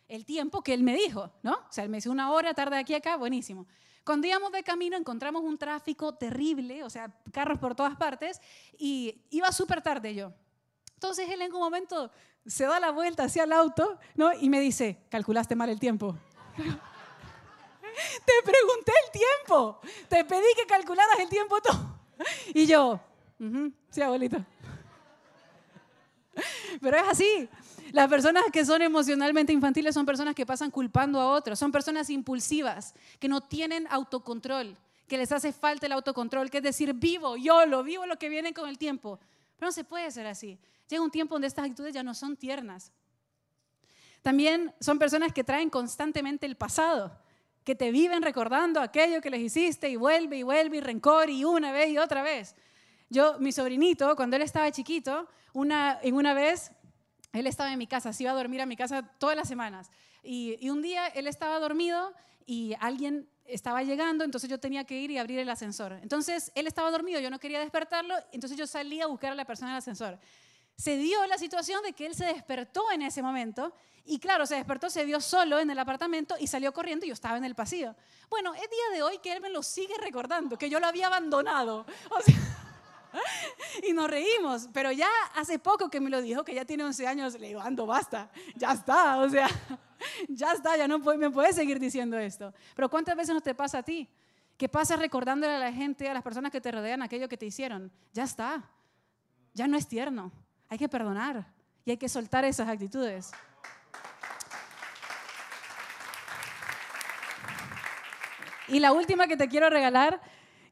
el 0.08 0.24
tiempo 0.24 0.62
que 0.62 0.72
él 0.72 0.82
me 0.82 0.94
dijo, 0.94 1.32
¿no? 1.42 1.54
O 1.54 1.72
sea, 1.72 1.82
él 1.82 1.90
me 1.90 1.96
dice 1.96 2.10
una 2.10 2.30
hora, 2.30 2.54
tarde 2.54 2.76
de 2.76 2.82
aquí 2.82 2.94
a 2.94 2.98
acá, 2.98 3.16
buenísimo. 3.16 3.66
Cuando 4.06 4.28
íbamos 4.28 4.52
de 4.52 4.62
camino 4.62 4.96
encontramos 4.96 5.42
un 5.42 5.58
tráfico 5.58 6.14
terrible, 6.14 6.84
o 6.84 6.88
sea, 6.88 7.12
carros 7.32 7.58
por 7.58 7.74
todas 7.74 7.96
partes, 7.96 8.40
y 8.78 9.20
iba 9.30 9.50
súper 9.50 9.82
tarde 9.82 10.14
yo. 10.14 10.32
Entonces 10.94 11.28
él 11.28 11.42
en 11.42 11.52
un 11.52 11.58
momento 11.58 12.12
se 12.46 12.66
da 12.66 12.78
la 12.78 12.92
vuelta 12.92 13.24
hacia 13.24 13.42
el 13.42 13.52
auto, 13.52 13.98
¿no? 14.14 14.32
Y 14.32 14.48
me 14.48 14.60
dice, 14.60 15.02
calculaste 15.10 15.56
mal 15.56 15.70
el 15.70 15.80
tiempo. 15.80 16.16
te 16.56 18.32
pregunté 18.44 18.92
el 19.06 19.10
tiempo, 19.10 19.80
te 20.08 20.24
pedí 20.24 20.54
que 20.54 20.66
calcularas 20.66 21.18
el 21.18 21.28
tiempo 21.28 21.60
tú. 21.60 21.72
Y 22.54 22.64
yo, 22.64 23.00
sí, 23.90 24.02
abuelito. 24.02 24.36
Pero 26.80 26.96
es 26.96 27.08
así. 27.08 27.48
Las 27.96 28.10
personas 28.10 28.44
que 28.52 28.62
son 28.62 28.82
emocionalmente 28.82 29.54
infantiles 29.54 29.94
son 29.94 30.04
personas 30.04 30.34
que 30.34 30.44
pasan 30.44 30.70
culpando 30.70 31.18
a 31.18 31.28
otros, 31.32 31.58
son 31.58 31.72
personas 31.72 32.10
impulsivas, 32.10 32.94
que 33.18 33.26
no 33.26 33.40
tienen 33.40 33.86
autocontrol, 33.88 34.76
que 35.08 35.16
les 35.16 35.32
hace 35.32 35.50
falta 35.50 35.86
el 35.86 35.92
autocontrol, 35.92 36.50
que 36.50 36.58
es 36.58 36.62
decir, 36.62 36.92
vivo, 36.92 37.38
yo 37.38 37.64
lo 37.64 37.82
vivo 37.82 38.04
lo 38.04 38.18
que 38.18 38.28
viene 38.28 38.52
con 38.52 38.68
el 38.68 38.76
tiempo. 38.76 39.18
Pero 39.56 39.68
no 39.68 39.72
se 39.72 39.82
puede 39.82 40.10
ser 40.10 40.26
así. 40.26 40.58
Llega 40.90 41.02
un 41.02 41.10
tiempo 41.10 41.36
donde 41.36 41.46
estas 41.46 41.64
actitudes 41.64 41.94
ya 41.94 42.02
no 42.02 42.12
son 42.12 42.36
tiernas. 42.36 42.92
También 44.20 44.74
son 44.78 44.98
personas 44.98 45.32
que 45.32 45.42
traen 45.42 45.70
constantemente 45.70 46.44
el 46.44 46.56
pasado, 46.56 47.18
que 47.64 47.74
te 47.74 47.90
viven 47.92 48.20
recordando 48.20 48.82
aquello 48.82 49.22
que 49.22 49.30
les 49.30 49.40
hiciste 49.40 49.88
y 49.88 49.96
vuelve 49.96 50.36
y 50.36 50.42
vuelve 50.42 50.76
y 50.76 50.80
rencor 50.82 51.30
y 51.30 51.44
una 51.44 51.72
vez 51.72 51.88
y 51.88 51.96
otra 51.96 52.22
vez. 52.22 52.56
Yo, 53.08 53.38
mi 53.38 53.52
sobrinito, 53.52 54.14
cuando 54.16 54.36
él 54.36 54.42
estaba 54.42 54.70
chiquito, 54.70 55.26
una, 55.54 55.98
en 56.02 56.14
una 56.14 56.34
vez 56.34 56.72
él 57.32 57.46
estaba 57.46 57.72
en 57.72 57.78
mi 57.78 57.86
casa, 57.86 58.12
se 58.12 58.22
iba 58.22 58.32
a 58.32 58.34
dormir 58.34 58.60
a 58.60 58.66
mi 58.66 58.76
casa 58.76 59.02
todas 59.18 59.36
las 59.36 59.48
semanas. 59.48 59.90
Y, 60.22 60.68
un 60.68 60.82
día 60.82 61.06
él 61.08 61.26
estaba 61.26 61.58
dormido 61.58 62.12
y 62.46 62.74
alguien 62.80 63.28
estaba 63.44 63.82
llegando, 63.82 64.24
entonces 64.24 64.50
yo 64.50 64.58
tenía 64.58 64.84
que 64.84 64.98
ir 64.98 65.10
y 65.10 65.18
abrir 65.18 65.38
el 65.38 65.48
ascensor. 65.48 65.92
Entonces 66.02 66.50
él 66.54 66.66
estaba 66.66 66.90
dormido, 66.90 67.20
yo 67.20 67.30
no 67.30 67.38
quería 67.38 67.60
despertarlo, 67.60 68.14
entonces 68.32 68.58
yo 68.58 68.66
salí 68.66 69.00
a 69.00 69.06
buscar 69.06 69.32
a 69.32 69.34
la 69.34 69.44
persona 69.44 69.70
en 69.70 69.74
el 69.74 69.78
ascensor. 69.78 70.18
Se 70.76 70.96
dio 70.96 71.24
la 71.26 71.38
situación 71.38 71.82
de 71.82 71.92
que 71.92 72.06
él 72.06 72.14
se 72.14 72.26
despertó 72.26 72.90
en 72.90 73.02
ese 73.02 73.22
momento 73.22 73.72
y 74.04 74.18
claro, 74.18 74.46
se 74.46 74.56
despertó, 74.56 74.90
se 74.90 75.04
vio 75.04 75.20
solo 75.20 75.58
en 75.58 75.70
el 75.70 75.78
apartamento 75.78 76.36
y 76.38 76.46
salió 76.46 76.72
corriendo 76.72 77.04
y 77.04 77.08
yo 77.08 77.14
estaba 77.14 77.36
en 77.36 77.44
el 77.44 77.54
pasillo. 77.54 77.94
Bueno, 78.28 78.54
es 78.54 78.60
día 78.60 78.96
de 78.96 79.02
hoy 79.02 79.18
que 79.18 79.32
él 79.32 79.40
me 79.40 79.50
lo 79.50 79.62
sigue 79.62 79.94
recordando, 79.98 80.56
que 80.56 80.70
yo 80.70 80.80
lo 80.80 80.86
había 80.86 81.06
abandonado. 81.06 81.86
O 82.10 82.20
sea, 82.22 82.34
y 83.88 83.92
nos 83.92 84.10
reímos, 84.10 84.68
pero 84.72 84.92
ya 84.92 85.08
hace 85.34 85.58
poco 85.58 85.88
que 85.88 86.00
me 86.00 86.10
lo 86.10 86.20
dijo, 86.20 86.44
que 86.44 86.54
ya 86.54 86.64
tiene 86.64 86.84
11 86.84 87.06
años, 87.06 87.38
le 87.38 87.48
digo, 87.48 87.60
ando, 87.60 87.86
basta, 87.86 88.30
ya 88.54 88.72
está, 88.72 89.18
o 89.18 89.28
sea, 89.28 89.48
ya 90.28 90.52
está, 90.52 90.76
ya 90.76 90.88
no 90.88 90.98
me 90.98 91.30
puedes 91.30 91.56
seguir 91.56 91.78
diciendo 91.78 92.18
esto. 92.18 92.52
Pero 92.74 92.88
¿cuántas 92.88 93.16
veces 93.16 93.34
no 93.34 93.40
te 93.40 93.54
pasa 93.54 93.78
a 93.78 93.82
ti? 93.82 94.08
¿Qué 94.56 94.68
pasa 94.68 94.96
recordándole 94.96 95.54
a 95.54 95.58
la 95.58 95.72
gente, 95.72 96.08
a 96.08 96.14
las 96.14 96.22
personas 96.22 96.50
que 96.50 96.60
te 96.60 96.70
rodean 96.70 97.02
aquello 97.02 97.28
que 97.28 97.36
te 97.36 97.46
hicieron? 97.46 97.92
Ya 98.12 98.24
está, 98.24 98.64
ya 99.52 99.66
no 99.68 99.76
es 99.76 99.86
tierno, 99.86 100.32
hay 100.68 100.78
que 100.78 100.88
perdonar 100.88 101.46
y 101.84 101.90
hay 101.90 101.96
que 101.96 102.08
soltar 102.08 102.44
esas 102.44 102.68
actitudes. 102.68 103.32
Y 108.68 108.80
la 108.80 108.92
última 108.92 109.28
que 109.28 109.36
te 109.36 109.48
quiero 109.48 109.70
regalar 109.70 110.20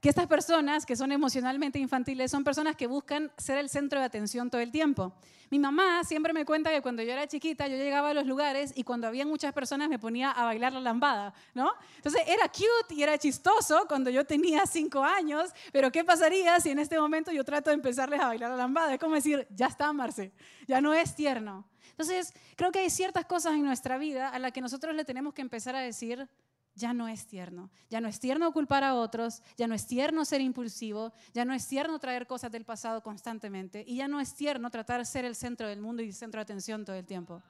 que 0.04 0.10
estas 0.10 0.26
personas 0.26 0.84
que 0.84 0.96
son 0.96 1.12
emocionalmente 1.12 1.78
infantiles 1.78 2.30
son 2.30 2.44
personas 2.44 2.76
que 2.76 2.86
buscan 2.86 3.32
ser 3.38 3.56
el 3.56 3.70
centro 3.70 3.98
de 3.98 4.04
atención 4.04 4.50
todo 4.50 4.60
el 4.60 4.70
tiempo. 4.70 5.14
Mi 5.48 5.58
mamá 5.58 6.04
siempre 6.04 6.34
me 6.34 6.44
cuenta 6.44 6.68
que 6.70 6.82
cuando 6.82 7.02
yo 7.02 7.10
era 7.10 7.26
chiquita 7.26 7.66
yo 7.68 7.76
llegaba 7.76 8.10
a 8.10 8.12
los 8.12 8.26
lugares 8.26 8.74
y 8.76 8.84
cuando 8.84 9.06
había 9.06 9.24
muchas 9.24 9.54
personas 9.54 9.88
me 9.88 9.98
ponía 9.98 10.30
a 10.30 10.44
bailar 10.44 10.74
la 10.74 10.80
lambada, 10.80 11.32
¿no? 11.54 11.72
Entonces 11.96 12.20
era 12.26 12.46
cute 12.48 12.94
y 12.94 13.02
era 13.02 13.16
chistoso 13.16 13.86
cuando 13.88 14.10
yo 14.10 14.26
tenía 14.26 14.66
cinco 14.66 15.02
años, 15.02 15.54
pero 15.72 15.90
¿qué 15.90 16.04
pasaría 16.04 16.60
si 16.60 16.68
en 16.68 16.80
este 16.80 17.00
momento 17.00 17.32
yo 17.32 17.42
trato 17.42 17.70
de 17.70 17.76
empezarles 17.76 18.20
a 18.20 18.26
bailar 18.26 18.50
la 18.50 18.56
lambada? 18.56 18.92
Es 18.92 19.00
como 19.00 19.14
decir, 19.14 19.46
ya 19.56 19.68
está, 19.68 19.90
Marce, 19.94 20.34
ya 20.66 20.82
no 20.82 20.92
es 20.92 21.14
tierno. 21.14 21.66
Entonces 21.92 22.34
creo 22.56 22.70
que 22.72 22.80
hay 22.80 22.90
ciertas 22.90 23.24
cosas 23.24 23.54
en 23.54 23.64
nuestra 23.64 23.96
vida 23.96 24.28
a 24.28 24.38
las 24.38 24.52
que 24.52 24.60
nosotros 24.60 24.94
le 24.94 25.06
tenemos 25.06 25.32
que 25.32 25.40
empezar 25.40 25.74
a 25.74 25.80
decir, 25.80 26.28
ya 26.74 26.92
no 26.92 27.08
es 27.08 27.26
tierno. 27.26 27.70
Ya 27.88 28.00
no 28.00 28.08
es 28.08 28.18
tierno 28.18 28.52
culpar 28.52 28.84
a 28.84 28.94
otros, 28.94 29.42
ya 29.56 29.66
no 29.66 29.74
es 29.74 29.86
tierno 29.86 30.24
ser 30.24 30.40
impulsivo, 30.40 31.12
ya 31.32 31.44
no 31.44 31.54
es 31.54 31.66
tierno 31.66 31.98
traer 31.98 32.26
cosas 32.26 32.50
del 32.50 32.64
pasado 32.64 33.02
constantemente 33.02 33.84
y 33.86 33.96
ya 33.96 34.08
no 34.08 34.20
es 34.20 34.34
tierno 34.34 34.70
tratar 34.70 35.00
de 35.00 35.04
ser 35.04 35.24
el 35.24 35.36
centro 35.36 35.68
del 35.68 35.80
mundo 35.80 36.02
y 36.02 36.08
el 36.08 36.14
centro 36.14 36.38
de 36.38 36.42
atención 36.42 36.84
todo 36.84 36.96
el 36.96 37.06
tiempo. 37.06 37.42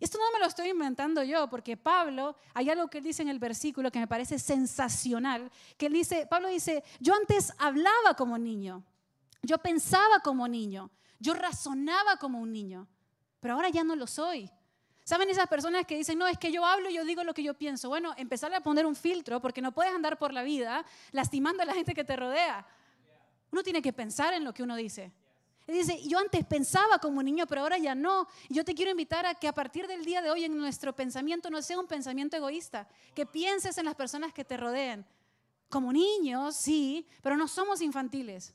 Esto 0.00 0.18
no 0.18 0.30
me 0.32 0.38
lo 0.38 0.46
estoy 0.46 0.68
inventando 0.68 1.22
yo, 1.24 1.48
porque 1.50 1.76
Pablo, 1.76 2.36
hay 2.54 2.70
algo 2.70 2.88
que 2.88 2.98
él 2.98 3.04
dice 3.04 3.22
en 3.22 3.28
el 3.28 3.40
versículo 3.40 3.90
que 3.90 3.98
me 3.98 4.06
parece 4.06 4.38
sensacional, 4.38 5.50
que 5.76 5.86
él 5.86 5.92
dice, 5.92 6.26
Pablo 6.26 6.48
dice, 6.48 6.84
yo 7.00 7.14
antes 7.14 7.52
hablaba 7.58 8.14
como 8.16 8.38
niño, 8.38 8.84
yo 9.42 9.58
pensaba 9.58 10.20
como 10.20 10.46
niño, 10.46 10.90
yo 11.18 11.34
razonaba 11.34 12.16
como 12.16 12.40
un 12.40 12.52
niño, 12.52 12.86
pero 13.40 13.54
ahora 13.54 13.70
ya 13.70 13.82
no 13.82 13.96
lo 13.96 14.06
soy. 14.06 14.48
¿Saben 15.08 15.30
esas 15.30 15.48
personas 15.48 15.86
que 15.86 15.96
dicen, 15.96 16.18
no, 16.18 16.26
es 16.26 16.36
que 16.36 16.52
yo 16.52 16.66
hablo 16.66 16.90
y 16.90 16.92
yo 16.92 17.02
digo 17.02 17.24
lo 17.24 17.32
que 17.32 17.42
yo 17.42 17.54
pienso? 17.54 17.88
Bueno, 17.88 18.12
empezar 18.18 18.52
a 18.52 18.60
poner 18.60 18.84
un 18.84 18.94
filtro 18.94 19.40
porque 19.40 19.62
no 19.62 19.72
puedes 19.72 19.94
andar 19.94 20.18
por 20.18 20.34
la 20.34 20.42
vida 20.42 20.84
lastimando 21.12 21.62
a 21.62 21.64
la 21.64 21.72
gente 21.72 21.94
que 21.94 22.04
te 22.04 22.14
rodea. 22.14 22.66
Uno 23.50 23.62
tiene 23.62 23.80
que 23.80 23.94
pensar 23.94 24.34
en 24.34 24.44
lo 24.44 24.52
que 24.52 24.62
uno 24.62 24.76
dice. 24.76 25.10
Él 25.66 25.76
dice, 25.76 25.98
yo 26.06 26.18
antes 26.18 26.44
pensaba 26.44 26.98
como 26.98 27.22
niño, 27.22 27.46
pero 27.46 27.62
ahora 27.62 27.78
ya 27.78 27.94
no. 27.94 28.28
Yo 28.50 28.66
te 28.66 28.74
quiero 28.74 28.90
invitar 28.90 29.24
a 29.24 29.34
que 29.34 29.48
a 29.48 29.54
partir 29.54 29.86
del 29.86 30.04
día 30.04 30.20
de 30.20 30.30
hoy 30.30 30.44
en 30.44 30.54
nuestro 30.54 30.94
pensamiento 30.94 31.48
no 31.48 31.62
sea 31.62 31.80
un 31.80 31.86
pensamiento 31.86 32.36
egoísta, 32.36 32.86
que 33.14 33.24
pienses 33.24 33.78
en 33.78 33.86
las 33.86 33.94
personas 33.94 34.34
que 34.34 34.44
te 34.44 34.58
rodean. 34.58 35.06
Como 35.70 35.90
niños, 35.90 36.54
sí, 36.54 37.06
pero 37.22 37.34
no 37.34 37.48
somos 37.48 37.80
infantiles. 37.80 38.52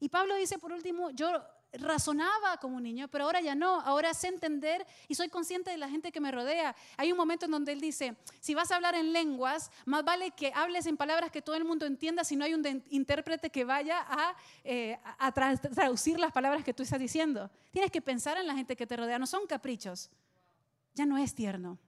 Y 0.00 0.10
Pablo 0.10 0.34
dice, 0.34 0.58
por 0.58 0.70
último, 0.70 1.08
yo 1.12 1.32
razonaba 1.72 2.56
como 2.58 2.76
un 2.76 2.82
niño, 2.82 3.08
pero 3.08 3.24
ahora 3.24 3.40
ya 3.40 3.54
no, 3.54 3.80
ahora 3.80 4.12
sé 4.14 4.28
entender 4.28 4.86
y 5.08 5.14
soy 5.14 5.28
consciente 5.28 5.70
de 5.70 5.76
la 5.76 5.88
gente 5.88 6.10
que 6.10 6.20
me 6.20 6.30
rodea. 6.30 6.74
Hay 6.96 7.12
un 7.12 7.18
momento 7.18 7.46
en 7.46 7.52
donde 7.52 7.72
él 7.72 7.80
dice, 7.80 8.16
si 8.40 8.54
vas 8.54 8.70
a 8.70 8.76
hablar 8.76 8.94
en 8.94 9.12
lenguas, 9.12 9.70
más 9.84 10.04
vale 10.04 10.32
que 10.32 10.52
hables 10.54 10.86
en 10.86 10.96
palabras 10.96 11.30
que 11.30 11.42
todo 11.42 11.56
el 11.56 11.64
mundo 11.64 11.86
entienda 11.86 12.24
si 12.24 12.36
no 12.36 12.44
hay 12.44 12.54
un 12.54 12.82
intérprete 12.90 13.50
que 13.50 13.64
vaya 13.64 14.00
a, 14.00 14.36
eh, 14.64 14.98
traducir 15.74 16.18
las 16.18 16.32
palabras 16.32 16.64
que 16.64 16.74
tú 16.74 16.82
estás 16.82 16.98
diciendo. 16.98 17.50
Tienes 17.70 17.90
que 17.90 18.02
pensar 18.02 18.36
en 18.36 18.46
la 18.46 18.54
gente 18.54 18.76
que 18.76 18.86
te 18.86 18.96
rodea, 18.96 19.18
no 19.18 19.26
son 19.26 19.46
caprichos. 19.46 20.10
Ya 20.94 21.06
no 21.06 21.18
es 21.18 21.34
tierno, 21.34 21.78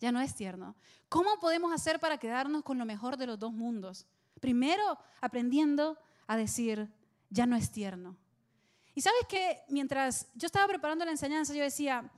ya 0.00 0.10
no 0.10 0.20
es 0.20 0.34
tierno. 0.34 0.74
¿Cómo 1.08 1.38
podemos 1.38 1.72
hacer 1.72 2.00
para 2.00 2.16
quedarnos 2.16 2.62
con 2.62 2.78
lo 2.78 2.86
mejor 2.86 3.18
de 3.18 3.26
los 3.26 3.38
dos 3.38 3.52
mundos? 3.52 4.06
Primero, 4.40 4.98
aprendiendo 5.20 5.98
a 6.26 6.36
decir, 6.36 6.90
ya 7.28 7.46
no 7.46 7.56
es 7.56 7.70
tierno 7.70 8.16
y 8.96 9.02
sabes 9.02 9.26
que 9.28 9.60
mientras 9.68 10.26
yo 10.34 10.46
estaba 10.46 10.66
preparando 10.66 11.04
la 11.04 11.10
enseñanza, 11.10 11.52
yo 11.52 11.62
decía, 11.62 12.10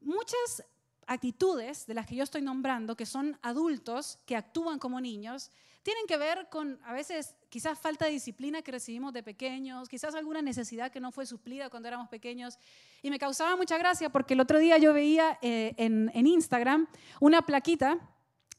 muchas 0.00 0.64
actitudes 1.06 1.86
de 1.86 1.92
las 1.92 2.06
que 2.06 2.16
yo 2.16 2.24
estoy 2.24 2.40
nombrando, 2.40 2.96
que 2.96 3.04
son 3.04 3.38
adultos 3.42 4.18
que 4.24 4.34
actúan 4.34 4.78
como 4.78 5.02
niños, 5.02 5.50
tienen 5.82 6.06
que 6.06 6.16
ver 6.16 6.48
con 6.50 6.80
a 6.84 6.94
veces 6.94 7.34
quizás 7.50 7.78
falta 7.78 8.06
de 8.06 8.12
disciplina 8.12 8.62
que 8.62 8.72
recibimos 8.72 9.12
de 9.12 9.22
pequeños, 9.22 9.86
quizás 9.86 10.14
alguna 10.14 10.40
necesidad 10.40 10.90
que 10.90 10.98
no 10.98 11.12
fue 11.12 11.26
suplida 11.26 11.68
cuando 11.68 11.88
éramos 11.88 12.08
pequeños. 12.08 12.58
Y 13.02 13.10
me 13.10 13.18
causaba 13.18 13.54
mucha 13.56 13.76
gracia 13.76 14.08
porque 14.08 14.32
el 14.32 14.40
otro 14.40 14.58
día 14.58 14.78
yo 14.78 14.94
veía 14.94 15.38
eh, 15.42 15.74
en, 15.76 16.26
Instagram 16.26 16.88
una 17.20 17.42
plaquita 17.42 17.98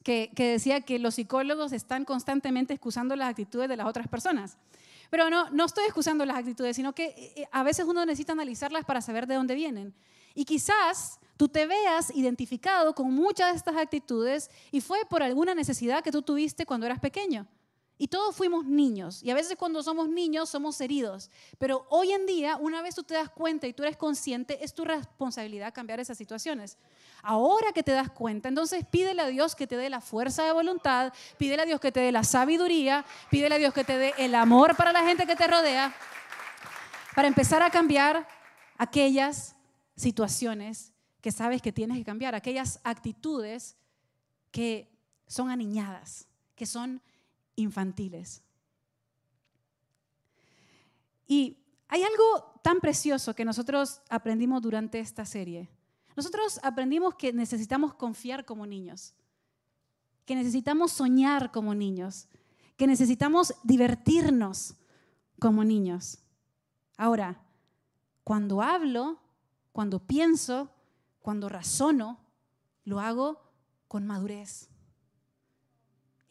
que, 0.04 0.30
decía 0.36 0.82
que 0.82 0.98
los 0.98 1.14
psicólogos 1.14 1.72
están 1.72 2.04
constantemente 2.04 2.74
excusando 2.74 3.16
las 3.16 3.30
actitudes 3.30 3.68
de 3.68 3.76
las 3.76 3.86
otras 3.86 4.06
personas. 4.06 4.58
Pero 5.10 5.30
no, 5.30 5.50
no 5.50 5.64
estoy 5.64 5.84
excusando 5.84 6.24
las 6.26 6.36
actitudes, 6.36 6.76
sino 6.76 6.94
que 6.94 7.06
eh, 7.06 7.32
eh, 7.36 7.48
a 7.50 7.62
veces 7.62 7.86
uno 7.86 8.04
necesita 8.04 8.32
analizarlas 8.32 8.84
para 8.84 9.00
saber 9.00 9.26
de 9.26 9.34
dónde 9.34 9.54
vienen. 9.54 9.94
Y 10.34 10.44
quizás 10.44 11.18
tú 11.36 11.48
te 11.48 11.66
veas 11.66 12.14
identificado 12.14 12.94
con 12.94 13.12
muchas 13.12 13.52
de 13.52 13.56
estas 13.56 13.76
actitudes 13.76 14.50
y 14.70 14.80
fue 14.80 14.98
por 15.08 15.22
alguna 15.22 15.54
necesidad 15.54 16.04
que 16.04 16.12
tú 16.12 16.22
tuviste 16.22 16.66
cuando 16.66 16.86
eras 16.86 17.00
pequeño. 17.00 17.46
Y 17.96 18.08
todos 18.08 18.34
fuimos 18.34 18.64
niños. 18.64 19.22
Y 19.22 19.30
a 19.30 19.34
veces 19.34 19.56
cuando 19.56 19.82
somos 19.82 20.08
niños 20.08 20.50
somos 20.50 20.80
heridos. 20.80 21.30
Pero 21.58 21.86
hoy 21.90 22.10
en 22.10 22.26
día, 22.26 22.56
una 22.56 22.82
vez 22.82 22.96
tú 22.96 23.04
te 23.04 23.14
das 23.14 23.30
cuenta 23.30 23.68
y 23.68 23.72
tú 23.72 23.84
eres 23.84 23.96
consciente, 23.96 24.64
es 24.64 24.74
tu 24.74 24.84
responsabilidad 24.84 25.72
cambiar 25.72 26.00
esas 26.00 26.18
situaciones. 26.18 26.76
Ahora 27.22 27.72
que 27.72 27.84
te 27.84 27.92
das 27.92 28.10
cuenta, 28.10 28.48
entonces 28.48 28.84
pídele 28.84 29.22
a 29.22 29.26
Dios 29.26 29.54
que 29.54 29.68
te 29.68 29.76
dé 29.76 29.88
la 29.90 30.00
fuerza 30.00 30.44
de 30.44 30.50
voluntad, 30.50 31.12
pídele 31.38 31.62
a 31.62 31.66
Dios 31.66 31.80
que 31.80 31.92
te 31.92 32.00
dé 32.00 32.10
la 32.10 32.24
sabiduría, 32.24 33.04
pídele 33.30 33.54
a 33.54 33.58
Dios 33.58 33.72
que 33.72 33.84
te 33.84 33.96
dé 33.96 34.14
el 34.18 34.34
amor 34.34 34.76
para 34.76 34.92
la 34.92 35.06
gente 35.06 35.24
que 35.24 35.36
te 35.36 35.46
rodea, 35.46 35.94
para 37.14 37.28
empezar 37.28 37.62
a 37.62 37.70
cambiar 37.70 38.26
aquellas 38.76 39.54
situaciones 39.96 40.92
que 41.20 41.30
sabes 41.30 41.62
que 41.62 41.72
tienes 41.72 41.96
que 41.96 42.04
cambiar, 42.04 42.34
aquellas 42.34 42.80
actitudes 42.82 43.76
que 44.50 44.90
son 45.26 45.50
aniñadas, 45.50 46.26
que 46.54 46.66
son 46.66 47.00
infantiles. 47.56 48.42
Y 51.26 51.58
hay 51.88 52.02
algo 52.02 52.60
tan 52.62 52.80
precioso 52.80 53.34
que 53.34 53.44
nosotros 53.44 54.00
aprendimos 54.08 54.62
durante 54.62 54.98
esta 54.98 55.24
serie. 55.24 55.70
Nosotros 56.16 56.60
aprendimos 56.62 57.14
que 57.14 57.32
necesitamos 57.32 57.94
confiar 57.94 58.44
como 58.44 58.66
niños, 58.66 59.14
que 60.24 60.34
necesitamos 60.34 60.92
soñar 60.92 61.50
como 61.50 61.74
niños, 61.74 62.28
que 62.76 62.86
necesitamos 62.86 63.54
divertirnos 63.62 64.76
como 65.38 65.64
niños. 65.64 66.18
Ahora, 66.96 67.40
cuando 68.22 68.62
hablo, 68.62 69.18
cuando 69.72 69.98
pienso, 69.98 70.70
cuando 71.20 71.48
razono, 71.48 72.20
lo 72.84 73.00
hago 73.00 73.40
con 73.88 74.06
madurez. 74.06 74.68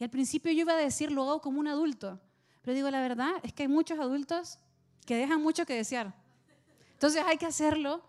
Al 0.04 0.10
principio 0.10 0.52
yo 0.52 0.60
iba 0.60 0.74
a 0.74 0.76
decir, 0.76 1.10
lo 1.10 1.22
hago 1.22 1.40
como 1.40 1.60
un 1.60 1.66
adulto. 1.66 2.20
Pero 2.60 2.74
digo, 2.74 2.90
la 2.90 3.00
verdad 3.00 3.32
es 3.42 3.54
que 3.54 3.62
hay 3.62 3.68
muchos 3.68 3.98
adultos 3.98 4.58
que 5.06 5.16
dejan 5.16 5.42
mucho 5.42 5.64
que 5.64 5.74
desear. 5.74 6.14
Entonces 6.92 7.24
hay 7.26 7.38
que 7.38 7.46
hacerlo 7.46 8.02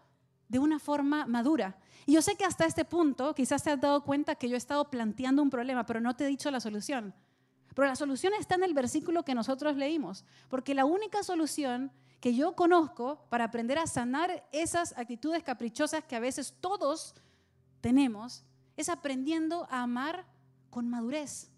de 0.49 0.59
una 0.59 0.77
forma 0.77 1.25
madura. 1.25 1.77
Y 2.05 2.11
yo 2.11 2.21
sé 2.21 2.35
que 2.35 2.43
hasta 2.43 2.65
este 2.65 2.83
punto 2.83 3.33
quizás 3.33 3.63
te 3.63 3.71
has 3.71 3.79
dado 3.79 4.03
cuenta 4.03 4.35
que 4.35 4.49
yo 4.49 4.55
he 4.55 4.57
estado 4.57 4.91
planteando 4.91 5.41
un 5.41 5.49
problema, 5.49 5.85
pero 5.85 6.01
no 6.01 6.17
te 6.17 6.25
he 6.25 6.27
dicho 6.27 6.51
la 6.51 6.59
solución. 6.59 7.13
Pero 7.73 7.87
la 7.87 7.95
solución 7.95 8.33
está 8.37 8.55
en 8.55 8.63
el 8.65 8.73
versículo 8.73 9.23
que 9.23 9.33
nosotros 9.33 9.77
leímos, 9.77 10.25
porque 10.49 10.75
la 10.75 10.83
única 10.83 11.23
solución 11.23 11.93
que 12.19 12.35
yo 12.35 12.57
conozco 12.57 13.25
para 13.29 13.45
aprender 13.45 13.79
a 13.79 13.87
sanar 13.87 14.45
esas 14.51 14.97
actitudes 14.97 15.43
caprichosas 15.43 16.03
que 16.03 16.17
a 16.17 16.19
veces 16.19 16.57
todos 16.59 17.15
tenemos 17.79 18.43
es 18.75 18.89
aprendiendo 18.89 19.65
a 19.69 19.83
amar 19.83 20.25
con 20.69 20.89
madurez 20.89 21.54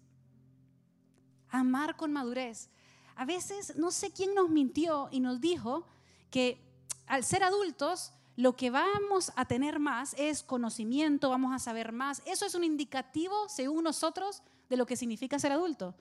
amar 1.50 1.96
con 1.96 2.12
madurez. 2.12 2.68
A 3.16 3.24
veces 3.24 3.76
no 3.76 3.90
sé 3.90 4.12
quién 4.12 4.34
nos 4.34 4.48
mintió 4.48 5.08
y 5.10 5.20
nos 5.20 5.40
dijo 5.40 5.86
que 6.30 6.60
al 7.06 7.24
ser 7.24 7.42
adultos 7.42 8.12
lo 8.36 8.54
que 8.54 8.70
vamos 8.70 9.32
a 9.34 9.46
tener 9.46 9.80
más 9.80 10.14
es 10.16 10.44
conocimiento, 10.44 11.30
vamos 11.30 11.52
a 11.52 11.58
saber 11.58 11.90
más. 11.90 12.22
Eso 12.24 12.46
es 12.46 12.54
un 12.54 12.62
indicativo, 12.62 13.48
según 13.48 13.82
nosotros, 13.82 14.42
de 14.68 14.76
lo 14.76 14.86
que 14.86 14.96
significa 14.96 15.40
ser 15.40 15.50
adulto. 15.50 15.96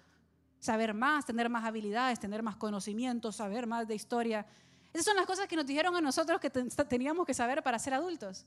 Saber 0.60 0.94
más, 0.94 1.26
tener 1.26 1.50
más 1.50 1.66
habilidades, 1.66 2.20
tener 2.20 2.44
más 2.44 2.56
conocimiento, 2.56 3.32
saber 3.32 3.66
más 3.66 3.88
de 3.88 3.96
historia. 3.96 4.46
Esas 4.94 5.06
son 5.06 5.16
las 5.16 5.26
cosas 5.26 5.48
que 5.48 5.56
nos 5.56 5.66
dijeron 5.66 5.96
a 5.96 6.02
nosotros 6.02 6.40
que 6.40 6.52
teníamos 6.52 7.26
que 7.26 7.34
saber 7.34 7.64
para 7.64 7.80
ser 7.80 7.96
adultos. 7.96 8.46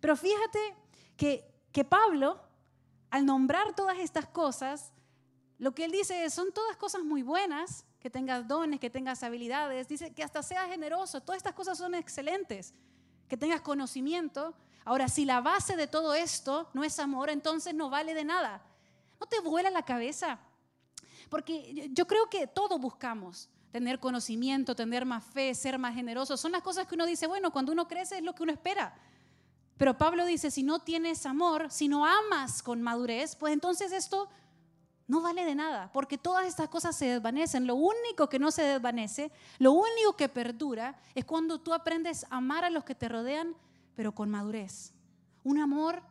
Pero 0.00 0.16
fíjate 0.16 0.74
que, 1.16 1.44
que 1.72 1.84
Pablo, 1.84 2.40
al 3.10 3.26
nombrar 3.26 3.74
todas 3.74 3.98
estas 3.98 4.26
cosas, 4.26 4.92
lo 5.58 5.74
que 5.74 5.84
él 5.84 5.90
dice 5.90 6.24
es, 6.24 6.34
son 6.34 6.52
todas 6.52 6.76
cosas 6.76 7.02
muy 7.02 7.22
buenas, 7.22 7.84
que 8.00 8.08
tengas 8.08 8.46
dones, 8.46 8.78
que 8.78 8.90
tengas 8.90 9.24
habilidades, 9.24 9.88
dice 9.88 10.14
que 10.14 10.22
hasta 10.22 10.42
seas 10.42 10.68
generoso, 10.68 11.20
todas 11.20 11.38
estas 11.38 11.54
cosas 11.54 11.76
son 11.76 11.94
excelentes, 11.94 12.74
que 13.28 13.36
tengas 13.36 13.60
conocimiento. 13.60 14.54
Ahora, 14.84 15.08
si 15.08 15.24
la 15.24 15.40
base 15.40 15.76
de 15.76 15.88
todo 15.88 16.14
esto 16.14 16.70
no 16.74 16.84
es 16.84 16.98
amor, 17.00 17.28
entonces 17.28 17.74
no 17.74 17.90
vale 17.90 18.14
de 18.14 18.24
nada. 18.24 18.62
No 19.20 19.26
te 19.26 19.40
vuela 19.40 19.68
la 19.70 19.84
cabeza, 19.84 20.38
porque 21.28 21.90
yo 21.92 22.06
creo 22.06 22.30
que 22.30 22.46
todo 22.46 22.78
buscamos, 22.78 23.50
tener 23.72 23.98
conocimiento, 23.98 24.76
tener 24.76 25.04
más 25.04 25.24
fe, 25.24 25.54
ser 25.56 25.76
más 25.76 25.92
generoso, 25.92 26.36
son 26.36 26.52
las 26.52 26.62
cosas 26.62 26.86
que 26.86 26.94
uno 26.94 27.04
dice, 27.04 27.26
bueno, 27.26 27.50
cuando 27.50 27.72
uno 27.72 27.88
crece 27.88 28.18
es 28.18 28.22
lo 28.22 28.34
que 28.34 28.44
uno 28.44 28.52
espera. 28.52 28.94
Pero 29.76 29.98
Pablo 29.98 30.24
dice, 30.24 30.50
si 30.52 30.62
no 30.62 30.80
tienes 30.80 31.26
amor, 31.26 31.70
si 31.70 31.88
no 31.88 32.06
amas 32.06 32.62
con 32.62 32.80
madurez, 32.80 33.36
pues 33.36 33.52
entonces 33.52 33.92
esto 33.92 34.28
no 35.08 35.22
vale 35.22 35.46
de 35.46 35.54
nada, 35.54 35.90
porque 35.90 36.18
todas 36.18 36.46
estas 36.46 36.68
cosas 36.68 36.94
se 36.94 37.06
desvanecen. 37.06 37.66
Lo 37.66 37.76
único 37.76 38.28
que 38.28 38.38
no 38.38 38.50
se 38.50 38.62
desvanece, 38.62 39.32
lo 39.58 39.72
único 39.72 40.14
que 40.16 40.28
perdura, 40.28 41.00
es 41.14 41.24
cuando 41.24 41.58
tú 41.58 41.72
aprendes 41.72 42.24
a 42.24 42.36
amar 42.36 42.62
a 42.64 42.70
los 42.70 42.84
que 42.84 42.94
te 42.94 43.08
rodean, 43.08 43.56
pero 43.96 44.14
con 44.14 44.30
madurez. 44.30 44.92
Un 45.44 45.58
amor 45.58 46.02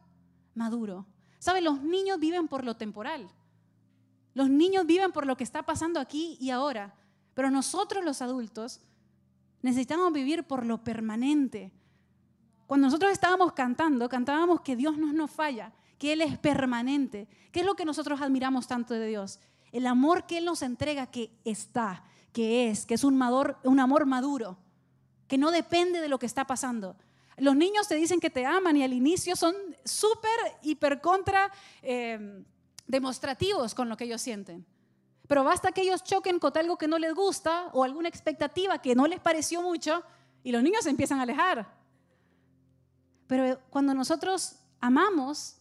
maduro. 0.56 1.06
¿Sabes? 1.38 1.64
Los 1.64 1.80
niños 1.84 2.20
viven 2.20 2.48
por 2.48 2.64
lo 2.66 2.76
temporal. 2.76 3.30
Los 4.34 4.50
niños 4.50 4.88
viven 4.88 5.12
por 5.12 5.28
lo 5.28 5.38
que 5.38 5.44
está 5.44 5.62
pasando 5.62 6.00
aquí 6.00 6.36
y 6.42 6.50
ahora. 6.50 6.96
Pero 7.36 7.52
nosotros 7.52 8.04
los 8.04 8.24
adultos 8.24 8.82
necesitamos 9.62 10.12
vivir 10.12 10.44
por 10.44 10.66
lo 10.66 10.84
permanente. 10.84 11.72
Cuando 12.66 12.88
nosotros 12.88 13.12
estábamos 13.12 13.54
cantando, 13.54 14.10
cantábamos 14.10 14.62
que 14.62 14.76
Dios 14.76 14.98
no 14.98 15.14
nos 15.14 15.30
falla 15.30 15.72
que 15.98 16.14
Él 16.14 16.22
es 16.22 16.38
permanente. 16.38 17.28
¿Qué 17.52 17.62
es 17.62 17.66
lo 17.66 17.76
que 17.76 17.86
nosotros 17.86 18.22
admiramos 18.22 18.68
tanto 18.68 18.94
de 18.94 19.08
Dios? 19.08 19.40
El 19.72 19.88
amor 19.88 20.26
que 20.26 20.38
Él 20.38 20.46
nos 20.46 20.62
entrega 20.62 21.08
que 21.08 21.32
está, 21.44 22.04
que 22.32 22.70
es, 22.70 22.86
que 22.86 22.94
es 22.94 23.04
un, 23.04 23.22
amor 23.22 24.06
maduro, 24.06 24.58
que 25.28 25.38
no 25.38 25.52
depende 25.52 26.00
de 26.00 26.08
lo 26.08 26.20
que 26.20 26.26
está 26.26 26.46
pasando. 26.46 26.96
Los 27.38 27.56
niños 27.56 27.88
te 27.88 27.96
dicen 27.96 28.20
que 28.20 28.30
te 28.30 28.46
aman 28.46 28.78
y 28.78 28.84
al 28.84 28.94
inicio 28.94 29.36
son 29.36 29.56
súper, 29.84 30.30
hiper 30.64 31.02
contra 31.02 31.52
em, 31.82 32.44
demostrativos 32.88 33.76
con 33.76 33.90
lo 33.90 33.98
que 33.98 34.06
ellos 34.06 34.22
sienten. 34.22 34.66
Pero 35.28 35.44
basta 35.44 35.72
que 35.72 35.82
ellos 35.82 36.04
choquen 36.04 36.40
con 36.40 36.58
algo 36.58 36.78
que 36.78 36.88
no 36.88 36.98
les 36.98 37.14
gusta 37.14 37.70
o 37.74 37.84
alguna 37.84 38.08
expectativa 38.08 38.82
que 38.82 38.96
no 38.96 39.08
les 39.08 39.20
pareció 39.20 39.62
mucho 39.62 40.02
y 40.44 40.52
los 40.52 40.64
niños 40.64 40.84
se 40.84 40.90
empiezan 40.90 41.20
a 41.20 41.24
alejar. 41.24 41.68
Pero 43.28 43.60
cuando 43.70 43.94
nosotros 43.94 44.56
amamos, 44.80 45.58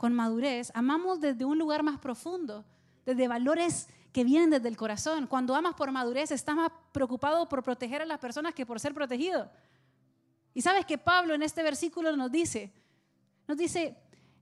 con 0.00 0.14
madurez, 0.14 0.72
amamos 0.72 1.20
desde 1.20 1.44
un 1.44 1.58
lugar 1.58 1.82
más 1.82 1.98
profundo, 1.98 2.64
desde 3.04 3.28
valores 3.28 3.86
que 4.14 4.24
vienen 4.24 4.48
desde 4.48 4.68
el 4.68 4.76
corazón. 4.78 5.26
Cuando 5.26 5.54
amas 5.54 5.74
por 5.74 5.92
madurez, 5.92 6.30
estás 6.30 6.56
más 6.56 6.72
preocupado 6.90 7.46
por 7.50 7.62
proteger 7.62 8.00
a 8.00 8.06
las 8.06 8.18
personas 8.18 8.54
que 8.54 8.64
por 8.64 8.80
ser 8.80 8.94
protegido. 8.94 9.50
Y 10.54 10.62
sabes 10.62 10.86
que 10.86 10.96
Pablo 10.96 11.34
en 11.34 11.42
este 11.42 11.62
versículo 11.62 12.16
nos 12.16 12.32
dice, 12.32 12.72
nos 13.46 13.58
dice, 13.58 13.94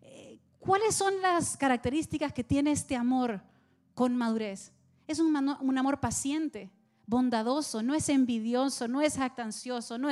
eh, 0.03 0.39
¿cuáles 0.61 0.95
son 0.95 1.21
las 1.21 1.57
características 1.57 2.33
que 2.33 2.45
tiene 2.45 2.71
este 2.71 2.95
amor 2.95 3.43
con 3.97 4.15
madurez? 4.15 4.71
Es 5.09 5.19
un, 5.19 5.37
amor 5.37 5.99
paciente, 5.99 6.71
bondadoso, 7.05 7.83
no 7.83 7.97
es 7.97 8.09
envidioso, 8.09 8.87
no 8.87 9.01
es 9.01 9.17
jactancioso, 9.17 9.99
no, 9.99 10.09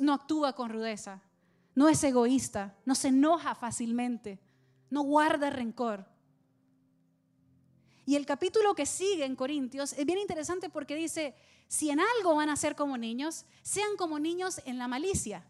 no 0.00 0.12
actúa 0.12 0.52
con 0.52 0.68
rudeza, 0.68 1.22
no 1.74 1.88
es 1.88 2.04
egoísta, 2.04 2.74
no 2.84 2.94
se 2.94 3.08
enoja 3.08 3.54
fácilmente, 3.54 4.38
no 4.90 5.02
guarda 5.02 5.50
rencor. 5.50 6.06
Y 8.04 8.14
el 8.14 8.24
capítulo 8.24 8.74
que 8.74 8.86
sigue 8.86 9.24
en 9.24 9.34
Corintios 9.34 9.92
es 9.92 10.06
bien 10.06 10.18
interesante 10.18 10.70
porque 10.70 10.94
dice, 10.94 11.34
si 11.68 11.90
en 11.90 12.00
algo 12.00 12.36
van 12.36 12.48
a 12.48 12.56
ser 12.56 12.76
como 12.76 12.96
niños, 12.96 13.44
sean 13.62 13.96
como 13.96 14.18
niños 14.18 14.60
en 14.64 14.78
la 14.78 14.86
malicia. 14.86 15.44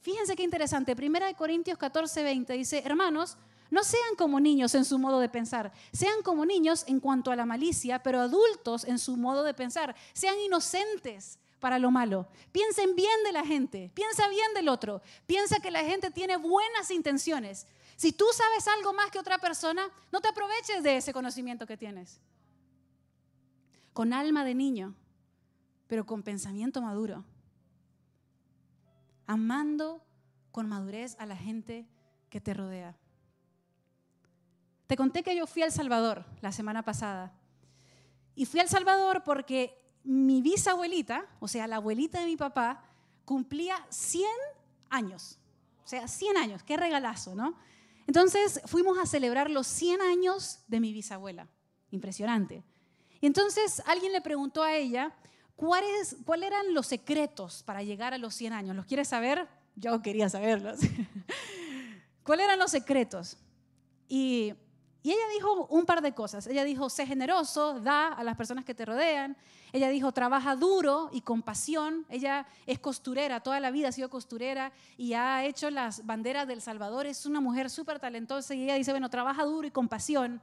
Fíjense 0.00 0.36
qué 0.36 0.44
interesante, 0.44 0.94
Primera 0.94 1.26
de 1.26 1.34
Corintios 1.34 1.76
14, 1.78 2.22
20 2.22 2.52
dice, 2.52 2.82
hermanos, 2.84 3.36
no 3.70 3.82
sean 3.82 4.14
como 4.16 4.38
niños 4.38 4.76
en 4.76 4.84
su 4.84 4.98
modo 5.00 5.18
de 5.18 5.28
pensar, 5.28 5.72
sean 5.92 6.22
como 6.22 6.46
niños 6.46 6.84
en 6.86 7.00
cuanto 7.00 7.32
a 7.32 7.36
la 7.36 7.46
malicia, 7.46 8.00
pero 8.00 8.20
adultos 8.20 8.84
en 8.84 9.00
su 9.00 9.16
modo 9.16 9.42
de 9.42 9.54
pensar, 9.54 9.96
sean 10.12 10.38
inocentes 10.38 11.40
para 11.58 11.80
lo 11.80 11.90
malo. 11.90 12.28
Piensen 12.52 12.94
bien 12.94 13.24
de 13.24 13.32
la 13.32 13.44
gente, 13.44 13.90
piensa 13.94 14.28
bien 14.28 14.54
del 14.54 14.68
otro, 14.68 15.02
piensa 15.26 15.58
que 15.58 15.72
la 15.72 15.82
gente 15.82 16.12
tiene 16.12 16.36
buenas 16.36 16.92
intenciones. 16.92 17.66
Si 17.96 18.12
tú 18.12 18.26
sabes 18.32 18.68
algo 18.68 18.92
más 18.92 19.10
que 19.10 19.18
otra 19.18 19.38
persona, 19.38 19.88
no 20.12 20.20
te 20.20 20.28
aproveches 20.28 20.82
de 20.82 20.98
ese 20.98 21.12
conocimiento 21.12 21.66
que 21.66 21.78
tienes. 21.78 22.20
Con 23.94 24.12
alma 24.12 24.44
de 24.44 24.54
niño, 24.54 24.94
pero 25.86 26.04
con 26.04 26.22
pensamiento 26.22 26.82
maduro. 26.82 27.24
Amando 29.26 30.04
con 30.52 30.68
madurez 30.68 31.16
a 31.18 31.26
la 31.26 31.36
gente 31.36 31.86
que 32.28 32.40
te 32.40 32.52
rodea. 32.52 32.94
Te 34.86 34.96
conté 34.96 35.22
que 35.22 35.34
yo 35.34 35.46
fui 35.46 35.62
al 35.62 35.72
Salvador 35.72 36.24
la 36.42 36.52
semana 36.52 36.82
pasada. 36.82 37.32
Y 38.34 38.44
fui 38.44 38.60
al 38.60 38.68
Salvador 38.68 39.24
porque 39.24 39.82
mi 40.04 40.42
bisabuelita, 40.42 41.26
o 41.40 41.48
sea, 41.48 41.66
la 41.66 41.76
abuelita 41.76 42.20
de 42.20 42.26
mi 42.26 42.36
papá, 42.36 42.84
cumplía 43.24 43.84
100 43.88 44.24
años. 44.90 45.38
O 45.84 45.88
sea, 45.88 46.06
100 46.06 46.36
años, 46.36 46.62
qué 46.62 46.76
regalazo, 46.76 47.34
¿no? 47.34 47.56
Entonces 48.06 48.60
fuimos 48.66 48.98
a 48.98 49.06
celebrar 49.06 49.50
los 49.50 49.66
100 49.66 50.00
años 50.00 50.60
de 50.68 50.80
mi 50.80 50.92
bisabuela. 50.92 51.48
Impresionante. 51.90 52.64
Y 53.20 53.26
entonces 53.26 53.82
alguien 53.86 54.12
le 54.12 54.20
preguntó 54.20 54.62
a 54.62 54.74
ella, 54.74 55.14
¿cuáles 55.56 56.16
eran 56.42 56.74
los 56.74 56.86
secretos 56.86 57.62
para 57.62 57.82
llegar 57.82 58.14
a 58.14 58.18
los 58.18 58.34
100 58.34 58.52
años? 58.52 58.76
¿Los 58.76 58.86
quieres 58.86 59.08
saber? 59.08 59.48
Yo 59.74 60.00
quería 60.02 60.28
saberlos. 60.28 60.80
¿Cuáles 62.22 62.44
eran 62.44 62.58
los 62.58 62.70
secretos? 62.70 63.38
Y, 64.08 64.54
y, 65.06 65.12
ella 65.12 65.28
dijo 65.32 65.66
un 65.66 65.86
par 65.86 66.02
de 66.02 66.12
cosas. 66.14 66.48
Ella 66.48 66.64
dijo, 66.64 66.90
sé 66.90 67.06
generoso, 67.06 67.78
da 67.78 68.08
a 68.08 68.24
las 68.24 68.36
personas 68.36 68.64
que 68.64 68.74
te 68.74 68.84
rodean. 68.84 69.36
Ella 69.72 69.88
dijo, 69.88 70.10
trabaja 70.10 70.56
duro 70.56 71.10
y 71.12 71.20
con 71.20 71.42
pasión. 71.42 72.04
Ella 72.08 72.44
es 72.66 72.80
costurera, 72.80 73.38
toda 73.38 73.60
la 73.60 73.70
vida 73.70 73.86
ha 73.86 73.92
sido 73.92 74.10
costurera 74.10 74.72
y 74.96 75.12
ha 75.12 75.44
hecho 75.44 75.70
las 75.70 76.04
banderas 76.04 76.48
del 76.48 76.60
Salvador. 76.60 77.06
Es 77.06 77.24
una 77.24 77.40
mujer 77.40 77.70
súper 77.70 78.00
talentosa 78.00 78.52
y 78.56 78.64
ella 78.64 78.74
dice, 78.74 78.90
bueno, 78.90 79.08
trabaja 79.08 79.44
duro 79.44 79.68
y 79.68 79.70
con 79.70 79.86
pasión. 79.88 80.42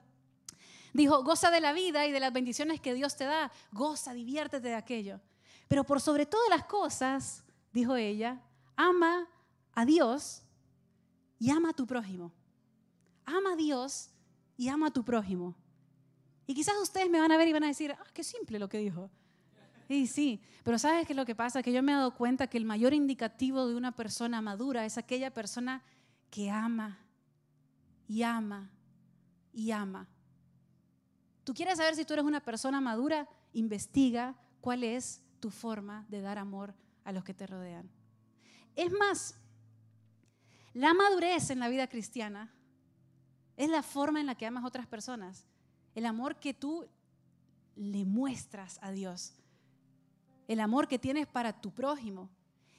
Dijo, 0.93 1.23
goza 1.25 1.51
de 1.51 1.59
la 1.59 1.73
vida 1.73 2.05
y 2.05 2.13
de 2.13 2.21
las 2.21 2.31
bendiciones 2.31 2.79
que 2.79 2.93
Dios 2.93 3.17
te 3.17 3.25
da. 3.25 3.51
Goza, 3.73 4.13
diviértete 4.13 4.69
de 4.69 4.75
aquello. 4.75 5.19
Pero 5.67 5.83
por 5.83 5.99
sobre 5.99 6.25
todas 6.25 6.49
las 6.49 6.63
cosas, 6.63 7.43
dijo 7.73 7.97
ella, 7.97 8.41
ama 8.77 9.27
a 9.73 9.83
Dios 9.83 10.41
y 11.37 11.51
ama 11.51 11.71
a 11.71 11.73
tu 11.73 11.85
prójimo. 11.85 12.31
Ama 13.25 13.53
a 13.53 13.55
Dios 13.57 14.09
y 14.57 14.67
ama 14.69 14.87
a 14.87 14.91
tu 14.91 15.03
prójimo. 15.03 15.55
Y 16.45 16.53
quizás 16.53 16.75
ustedes 16.81 17.09
me 17.09 17.19
van 17.19 17.31
a 17.31 17.37
ver 17.37 17.47
y 17.47 17.53
van 17.53 17.63
a 17.63 17.67
decir, 17.67 17.91
ah, 17.91 18.05
qué 18.13 18.23
simple 18.23 18.59
lo 18.59 18.67
que 18.69 18.77
dijo. 18.77 19.09
Sí, 19.87 20.07
sí, 20.07 20.41
pero 20.63 20.79
¿sabes 20.79 21.05
qué 21.05 21.13
es 21.13 21.17
lo 21.17 21.25
que 21.25 21.35
pasa? 21.35 21.61
Que 21.61 21.71
yo 21.71 21.83
me 21.83 21.91
he 21.91 21.95
dado 21.95 22.15
cuenta 22.15 22.47
que 22.47 22.57
el 22.57 22.65
mayor 22.65 22.93
indicativo 22.93 23.67
de 23.67 23.75
una 23.75 23.91
persona 23.91 24.41
madura 24.41 24.85
es 24.85 24.97
aquella 24.97 25.33
persona 25.33 25.83
que 26.29 26.49
ama 26.49 26.99
y 28.07 28.23
ama 28.23 28.71
y 29.53 29.71
ama. 29.71 30.07
¿Tú 31.43 31.53
quieres 31.53 31.77
saber 31.77 31.95
si 31.95 32.05
tú 32.05 32.13
eres 32.13 32.25
una 32.25 32.39
persona 32.39 32.79
madura? 32.79 33.27
Investiga 33.53 34.35
cuál 34.61 34.83
es 34.83 35.21
tu 35.39 35.49
forma 35.49 36.05
de 36.09 36.21
dar 36.21 36.39
amor 36.39 36.73
a 37.03 37.11
los 37.11 37.23
que 37.23 37.33
te 37.33 37.45
rodean. 37.45 37.89
Es 38.75 38.91
más, 38.91 39.35
la 40.73 40.93
madurez 40.93 41.49
en 41.49 41.59
la 41.59 41.67
vida 41.67 41.87
cristiana 41.87 42.51
es 43.57 43.69
la 43.69 43.83
forma 43.83 44.19
en 44.19 44.25
la 44.25 44.35
que 44.35 44.45
amas 44.45 44.63
a 44.63 44.67
otras 44.67 44.87
personas. 44.87 45.45
El 45.95 46.05
amor 46.05 46.37
que 46.37 46.53
tú 46.53 46.87
le 47.75 48.05
muestras 48.05 48.79
a 48.81 48.91
Dios. 48.91 49.33
El 50.47 50.59
amor 50.59 50.87
que 50.87 50.99
tienes 50.99 51.27
para 51.27 51.61
tu 51.61 51.71
prójimo. 51.71 52.29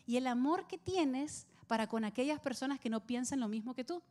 Y 0.07 0.17
el 0.17 0.27
amor 0.27 0.67
que 0.67 0.79
tienes 0.79 1.47
para 1.67 1.87
con 1.87 2.05
aquellas 2.05 2.41
personas 2.41 2.79
que 2.79 2.91
no 2.91 3.07
piensan 3.07 3.41
lo 3.41 3.49
mismo 3.49 3.75
que 3.75 3.85
tú. 3.85 4.03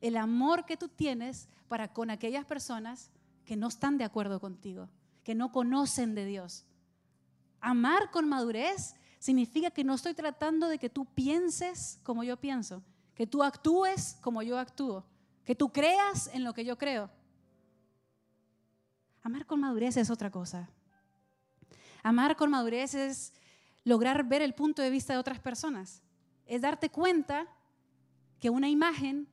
El 0.00 0.16
amor 0.16 0.66
que 0.66 0.76
tú 0.76 0.88
tienes 0.88 1.48
para 1.68 1.92
con 1.92 2.10
aquellas 2.10 2.44
personas 2.44 3.10
que 3.44 3.56
no 3.56 3.68
están 3.68 3.98
de 3.98 4.04
acuerdo 4.04 4.40
contigo, 4.40 4.88
que 5.24 5.34
no 5.34 5.50
conocen 5.52 6.14
de 6.14 6.24
Dios. 6.24 6.64
Amar 7.60 8.10
con 8.10 8.28
madurez 8.28 8.94
significa 9.18 9.70
que 9.70 9.84
no 9.84 9.94
estoy 9.94 10.14
tratando 10.14 10.68
de 10.68 10.78
que 10.78 10.88
tú 10.88 11.04
pienses 11.04 11.98
como 12.02 12.24
yo 12.24 12.38
pienso, 12.38 12.82
que 13.14 13.26
tú 13.26 13.42
actúes 13.42 14.16
como 14.20 14.42
yo 14.42 14.58
actúo, 14.58 15.04
que 15.44 15.54
tú 15.54 15.72
creas 15.72 16.28
en 16.32 16.44
lo 16.44 16.52
que 16.54 16.64
yo 16.64 16.76
creo. 16.78 17.10
Amar 19.22 19.46
con 19.46 19.60
madurez 19.60 19.96
es 19.96 20.10
otra 20.10 20.30
cosa. 20.30 20.70
Amar 22.02 22.36
con 22.36 22.50
madurez 22.50 22.94
es 22.94 23.32
lograr 23.84 24.24
ver 24.24 24.42
el 24.42 24.54
punto 24.54 24.82
de 24.82 24.90
vista 24.90 25.12
de 25.12 25.18
otras 25.18 25.40
personas. 25.40 26.02
Es 26.46 26.62
darte 26.62 26.90
cuenta 26.90 27.46
que 28.38 28.50
una 28.50 28.68
imagen 28.68 29.28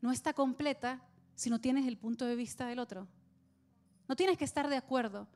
no 0.00 0.12
está 0.12 0.32
completa 0.32 1.02
si 1.34 1.50
no 1.50 1.60
tienes 1.60 1.86
el 1.86 1.98
punto 1.98 2.24
de 2.24 2.36
vista 2.36 2.66
del 2.66 2.78
otro. 2.78 3.06
No 4.08 4.16
tienes 4.16 4.38
que 4.38 4.44
estar 4.44 4.68
de 4.68 4.76
acuerdo, 4.76 5.26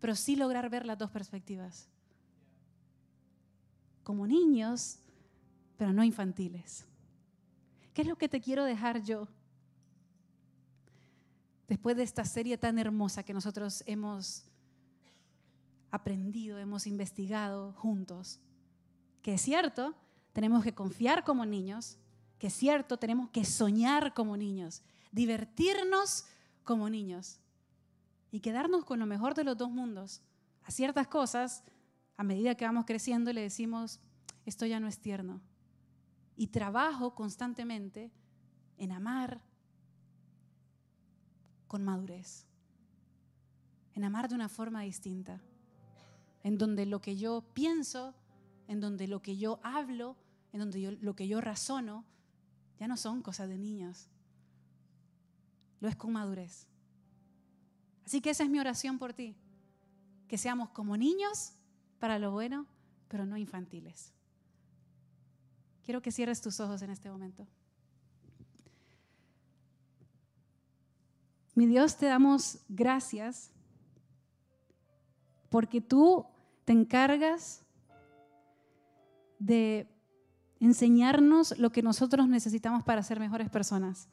pero 0.00 0.14
sí 0.14 0.36
lograr 0.36 0.70
ver 0.70 0.86
las 0.86 0.98
dos 0.98 1.10
perspectivas. 1.10 1.88
Como 4.02 4.26
niños, 4.26 4.98
pero 5.76 5.92
no 5.92 6.04
infantiles. 6.04 6.86
¿Qué 7.94 8.02
es 8.02 8.08
lo 8.08 8.16
que 8.16 8.28
te 8.28 8.40
quiero 8.40 8.64
dejar 8.64 9.02
yo? 9.02 9.28
Después 11.68 11.96
de 11.96 12.02
esta 12.02 12.24
serie 12.24 12.58
tan 12.58 12.78
hermosa 12.78 13.22
que 13.22 13.32
nosotros 13.32 13.84
hemos 13.86 14.44
aprendido, 15.92 16.58
hemos 16.58 16.88
investigado 16.88 17.72
juntos, 17.74 18.40
que 19.22 19.34
es 19.34 19.40
cierto, 19.40 19.94
tenemos 20.32 20.64
que 20.64 20.74
confiar 20.74 21.22
como 21.22 21.46
niños, 21.46 21.96
que 22.38 22.48
es 22.48 22.52
cierto, 22.54 22.98
tenemos 22.98 23.30
que 23.30 23.44
soñar 23.44 24.12
como 24.12 24.36
niños, 24.36 24.82
divertirnos 25.12 26.26
como 26.64 26.90
niños 26.90 27.38
y 28.32 28.40
quedarnos 28.40 28.84
con 28.84 28.98
lo 28.98 29.06
mejor 29.06 29.34
de 29.34 29.44
los 29.44 29.56
dos 29.56 29.70
mundos. 29.70 30.20
A 30.64 30.72
ciertas 30.72 31.06
cosas, 31.06 31.62
a 32.16 32.24
medida 32.24 32.56
que 32.56 32.64
vamos 32.64 32.86
creciendo, 32.86 33.32
le 33.32 33.42
decimos, 33.42 34.00
esto 34.44 34.66
ya 34.66 34.80
no 34.80 34.88
es 34.88 34.98
tierno. 34.98 35.40
Y 36.36 36.48
trabajo 36.48 37.14
constantemente 37.14 38.10
en 38.76 38.92
amar 38.92 39.40
con 41.68 41.84
madurez, 41.84 42.46
en 43.94 44.04
amar 44.04 44.28
de 44.28 44.34
una 44.34 44.48
forma 44.48 44.82
distinta, 44.82 45.40
en 46.42 46.56
donde 46.56 46.86
lo 46.86 47.00
que 47.00 47.16
yo 47.16 47.42
pienso, 47.52 48.14
en 48.68 48.80
donde 48.80 49.08
lo 49.08 49.22
que 49.22 49.36
yo 49.36 49.60
hablo, 49.62 50.16
en 50.52 50.60
donde 50.60 50.98
lo 51.00 51.16
que 51.16 51.26
yo 51.26 51.40
razono, 51.40 52.04
ya 52.78 52.88
no 52.88 52.96
son 52.96 53.22
cosas 53.22 53.48
de 53.48 53.58
niños, 53.58 54.08
lo 55.80 55.88
es 55.88 55.96
con 55.96 56.12
madurez. 56.12 56.68
Así 58.06 58.20
que 58.20 58.30
esa 58.30 58.44
es 58.44 58.50
mi 58.50 58.58
oración 58.58 58.98
por 58.98 59.12
ti, 59.12 59.36
que 60.28 60.38
seamos 60.38 60.70
como 60.70 60.96
niños 60.96 61.54
para 61.98 62.18
lo 62.18 62.30
bueno, 62.30 62.66
pero 63.08 63.26
no 63.26 63.36
infantiles. 63.36 64.13
Quiero 65.84 66.00
que 66.00 66.10
cierres 66.10 66.40
tus 66.40 66.60
ojos 66.60 66.80
en 66.82 66.90
este 66.90 67.10
momento. 67.10 67.46
Mi 71.54 71.66
Dios, 71.66 71.96
te 71.96 72.06
damos 72.06 72.58
gracias 72.68 73.50
porque 75.50 75.80
tú 75.80 76.26
te 76.64 76.72
encargas 76.72 77.62
de 79.38 79.86
enseñarnos 80.58 81.56
lo 81.58 81.70
que 81.70 81.82
nosotros 81.82 82.26
necesitamos 82.28 82.82
para 82.82 83.02
ser 83.02 83.20
mejores 83.20 83.50
personas. 83.50 84.08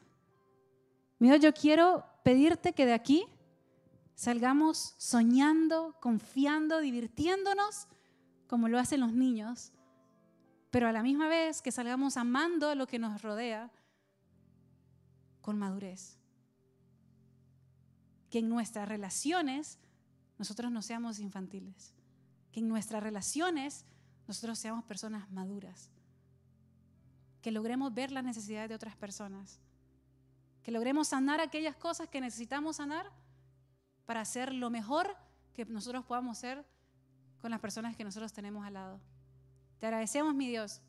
Mi 1.20 1.30
Dios, 1.30 1.40
yo 1.40 1.54
quiero 1.54 2.04
pedirte 2.24 2.74
que 2.74 2.86
de 2.86 2.94
aquí 2.94 3.26
salgamos 4.14 4.94
soñando, 4.98 5.96
confiando, 6.02 6.80
divirtiéndonos 6.80 7.88
como 8.48 8.68
lo 8.68 8.78
hacen 8.78 9.00
los 9.00 9.14
niños, 9.14 9.72
pero 10.72 10.88
a 10.88 10.92
la 10.92 11.04
misma 11.04 11.28
vez 11.28 11.62
que 11.62 11.72
salgamos 11.72 12.18
amando 12.18 12.74
lo 12.76 12.88
que 12.88 12.98
nos 12.98 13.22
rodea 13.22 13.72
con 15.42 15.60
madurez. 15.60 16.18
Que 18.30 18.40
en 18.40 18.50
nuestras 18.50 18.88
relaciones 18.88 19.78
nosotros 20.40 20.72
no 20.72 20.82
seamos 20.82 21.20
infantiles, 21.20 21.94
que 22.52 22.62
en 22.62 22.68
nuestras 22.68 23.04
relaciones 23.04 23.86
nosotros 24.28 24.58
seamos 24.58 24.84
personas 24.86 25.30
maduras, 25.30 25.92
que 27.42 27.52
logremos 27.52 27.94
ver 27.94 28.12
las 28.12 28.24
necesidades 28.24 28.70
de 28.70 28.76
otras 28.76 28.96
personas 28.96 29.62
que 30.64 30.72
logremos 30.72 31.08
sanar 31.10 31.42
aquellas 31.42 31.76
cosas 31.76 32.08
que 32.08 32.22
necesitamos 32.22 32.78
sanar 32.78 33.12
para 34.06 34.22
hacer 34.22 34.54
lo 34.54 34.70
mejor 34.70 35.16
que 35.54 35.66
nosotros 35.66 36.06
podamos 36.06 36.38
ser 36.38 36.66
con 37.40 37.52
las 37.52 37.60
personas 37.60 37.96
que 37.96 38.04
nosotros 38.04 38.32
tenemos 38.32 38.66
al 38.66 38.74
lado. 38.74 39.00
Te 39.82 39.88
agradecemos, 39.88 40.36
mi 40.36 40.48
Dios, 40.48 40.80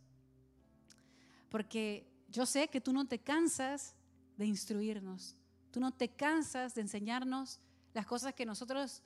porque 1.48 2.06
yo 2.28 2.44
sé 2.44 2.68
que 2.68 2.78
tú 2.78 2.92
no 2.92 3.06
te 3.08 3.18
cansas 3.18 3.96
de 4.36 4.44
instruirnos, 4.44 5.34
tú 5.70 5.80
no 5.80 5.92
te 5.92 6.10
cansas 6.10 6.74
de 6.74 6.82
enseñarnos 6.82 7.58
las 7.94 8.04
cosas 8.04 8.34
que 8.34 8.44
nosotros 8.44 9.02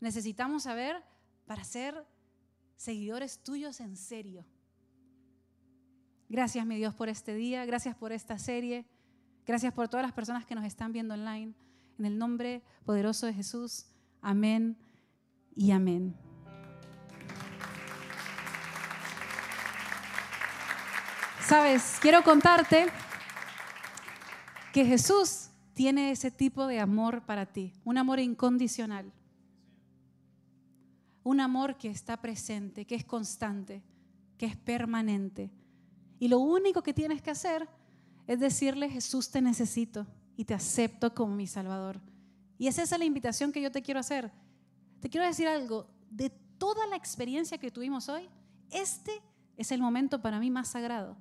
necesitamos 0.00 0.64
saber 0.64 1.04
para 1.46 1.62
ser 1.62 2.04
seguidores 2.76 3.38
tuyos 3.38 3.78
en 3.78 3.96
serio. 3.96 4.44
Gracias, 6.28 6.66
mi 6.66 6.76
Dios, 6.76 6.92
por 6.92 7.08
este 7.08 7.32
día, 7.36 7.64
gracias 7.64 7.94
por 7.94 8.10
esta 8.10 8.40
serie. 8.40 8.86
Gracias 9.46 9.72
por 9.72 9.88
todas 9.88 10.04
las 10.04 10.12
personas 10.12 10.46
que 10.46 10.56
nos 10.56 10.64
están 10.64 10.92
viendo 10.92 11.14
online. 11.14 11.54
En 11.96 12.06
el 12.06 12.18
nombre 12.18 12.64
poderoso 12.84 13.26
de 13.26 13.34
Jesús. 13.34 13.86
Amén 14.20 14.76
y 15.54 15.70
amén. 15.70 16.27
Sabes, 21.48 21.96
quiero 22.02 22.22
contarte 22.22 22.88
que 24.70 24.84
Jesús 24.84 25.48
tiene 25.72 26.10
ese 26.10 26.30
tipo 26.30 26.66
de 26.66 26.78
amor 26.78 27.22
para 27.22 27.46
ti, 27.46 27.72
un 27.84 27.96
amor 27.96 28.20
incondicional, 28.20 29.10
un 31.22 31.40
amor 31.40 31.78
que 31.78 31.88
está 31.88 32.18
presente, 32.18 32.84
que 32.84 32.96
es 32.96 33.06
constante, 33.06 33.82
que 34.36 34.44
es 34.44 34.56
permanente. 34.58 35.50
Y 36.18 36.28
lo 36.28 36.38
único 36.38 36.82
que 36.82 36.92
tienes 36.92 37.22
que 37.22 37.30
hacer 37.30 37.66
es 38.26 38.38
decirle, 38.40 38.90
Jesús, 38.90 39.30
te 39.30 39.40
necesito 39.40 40.06
y 40.36 40.44
te 40.44 40.52
acepto 40.52 41.14
como 41.14 41.34
mi 41.34 41.46
Salvador. 41.46 41.98
Y 42.58 42.66
es 42.66 42.76
esa 42.76 42.98
la 42.98 43.06
invitación 43.06 43.52
que 43.52 43.62
yo 43.62 43.72
te 43.72 43.80
quiero 43.80 44.00
hacer. 44.00 44.30
Te 45.00 45.08
quiero 45.08 45.26
decir 45.26 45.48
algo, 45.48 45.88
de 46.10 46.28
toda 46.58 46.86
la 46.88 46.96
experiencia 46.96 47.56
que 47.56 47.70
tuvimos 47.70 48.10
hoy, 48.10 48.28
este 48.70 49.22
es 49.56 49.72
el 49.72 49.80
momento 49.80 50.20
para 50.20 50.38
mí 50.40 50.50
más 50.50 50.68
sagrado, 50.68 51.16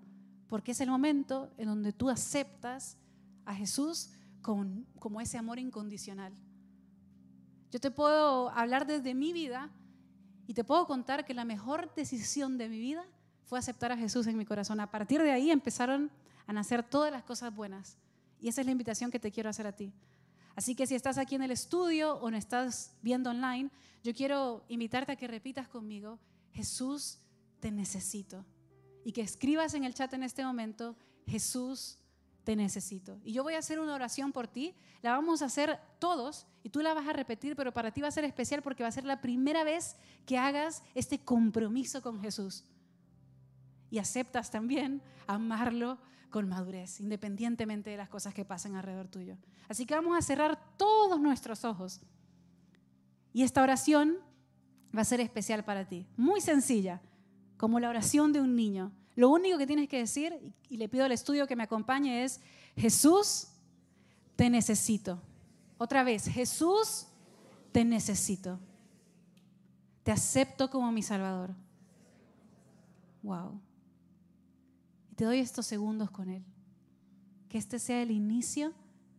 porque 0.48 0.72
es 0.72 0.82
el 0.82 0.90
momento 0.90 1.52
en 1.58 1.68
donde 1.68 1.94
tú 1.94 2.10
aceptas 2.10 2.98
a 3.46 3.54
Jesús 3.54 4.10
como 4.42 5.20
ese 5.20 5.38
amor 5.38 5.60
incondicional. 5.60 6.34
Yo 7.72 7.80
te 7.80 7.92
puedo 7.92 8.50
hablar 8.50 8.88
desde 8.88 9.14
mi 9.14 9.34
vida 9.34 9.70
y 10.48 10.54
te 10.54 10.64
puedo 10.64 10.88
contar 10.88 11.26
que 11.26 11.34
la 11.34 11.44
mejor 11.44 11.94
decisión 11.96 12.58
de 12.58 12.70
mi 12.70 12.80
vida 12.80 13.06
fue 13.44 13.60
aceptar 13.60 13.92
a 13.92 13.98
Jesús 13.98 14.26
en 14.28 14.38
mi 14.38 14.46
corazón. 14.46 14.80
A 14.80 14.90
partir 14.90 15.22
de 15.22 15.32
ahí 15.32 15.52
empezaron 15.52 16.10
a 16.46 16.54
nacer 16.54 16.84
todas 16.84 17.12
las 17.12 17.24
cosas 17.24 17.54
buenas. 17.54 17.98
Y 18.40 18.48
esa 18.48 18.62
es 18.62 18.66
la 18.68 18.72
invitación 18.72 19.12
que 19.12 19.20
te 19.20 19.32
quiero 19.32 19.50
hacer 19.50 19.68
a 19.68 19.76
ti. 19.76 19.92
Así 20.56 20.76
que 20.76 20.88
si 20.88 20.96
estás 20.96 21.18
aquí 21.18 21.36
en 21.36 21.44
el 21.44 21.52
estudio 21.52 22.16
o 22.16 22.32
no 22.32 22.38
estás 22.38 22.96
viendo 23.02 23.30
online, 23.30 23.70
yo 24.04 24.14
quiero 24.14 24.64
invitarte 24.70 25.12
a 25.12 25.16
que 25.16 25.28
repitas 25.28 25.68
conmigo, 25.68 26.20
Jesús, 26.52 27.20
te 27.60 27.72
necesito. 27.72 28.46
Y 29.08 29.14
que 29.14 29.22
escribas 29.22 29.74
en 29.74 29.86
el 29.86 29.94
chat 29.94 30.14
en 30.16 30.24
este 30.24 30.44
momento, 30.44 30.94
Jesús, 31.26 31.98
te 32.44 32.58
necesito. 32.58 33.22
Y 33.24 33.32
yo 33.32 33.42
voy 33.42 33.54
a 33.54 33.60
hacer 33.60 33.80
una 33.80 33.96
oración 33.96 34.34
por 34.34 34.50
ti, 34.50 34.76
la 35.02 35.12
vamos 35.12 35.42
a 35.42 35.46
hacer 35.46 35.80
todos 35.98 36.46
y 36.62 36.72
tú 36.72 36.82
la 36.82 36.94
vas 36.94 37.08
a 37.08 37.14
repetir, 37.14 37.56
pero 37.56 37.72
para 37.72 37.92
ti 37.92 38.02
va 38.02 38.10
a 38.10 38.12
ser 38.12 38.26
especial 38.26 38.62
porque 38.62 38.84
va 38.84 38.90
a 38.90 38.92
ser 38.92 39.06
la 39.06 39.22
primera 39.22 39.64
vez 39.64 39.96
que 40.26 40.38
hagas 40.38 40.84
este 40.94 41.20
compromiso 41.20 42.02
con 42.02 42.20
Jesús. 42.20 42.66
Y 43.90 44.00
aceptas 44.00 44.52
también 44.52 45.02
amarlo 45.26 46.00
con 46.30 46.50
madurez, 46.50 47.00
independientemente 47.00 47.90
de 47.90 47.96
las 47.96 48.10
cosas 48.10 48.34
que 48.34 48.44
pasen 48.44 48.76
alrededor 48.76 49.08
tuyo. 49.08 49.38
Así 49.70 49.86
que 49.86 49.96
vamos 49.96 50.18
a 50.18 50.22
cerrar 50.22 50.60
todos 50.76 51.18
nuestros 51.18 51.64
ojos. 51.64 52.02
Y 53.32 53.44
esta 53.44 53.64
oración 53.64 54.18
va 54.94 55.04
a 55.04 55.06
ser 55.06 55.22
especial 55.22 55.64
para 55.64 55.88
ti, 55.88 56.06
muy 56.18 56.42
sencilla, 56.42 57.00
como 57.58 57.80
la 57.80 57.90
oración 57.90 58.32
de 58.34 58.42
un 58.42 58.56
niño. 58.56 58.92
Lo 59.16 59.30
único 59.30 59.58
que 59.58 59.68
tienes 59.68 59.90
que 59.90 59.98
decir, 59.98 60.54
y 60.70 60.78
le 60.78 60.90
pido 60.90 61.06
al 61.06 61.12
estudio 61.12 61.48
que 61.48 61.56
me 61.56 61.64
acompañe, 61.64 62.24
es, 62.24 62.40
Jesús, 62.76 63.48
te 64.36 64.50
necesito. 64.50 65.20
Otra 65.78 66.04
vez, 66.04 66.26
Jesús, 66.28 67.08
te 67.72 67.84
necesito. 67.84 68.60
Te 70.04 70.12
acepto 70.12 70.70
como 70.70 70.92
mi 70.92 71.02
Salvador. 71.02 71.56
Wow 73.24 73.60
te 75.18 75.26
doy 75.26 75.40
estos 75.40 75.66
segundos 75.66 76.12
con 76.12 76.30
Él. 76.30 76.46
Que 77.50 77.58
este 77.58 77.80
sea 77.80 78.04
el 78.04 78.12
inicio 78.12 78.72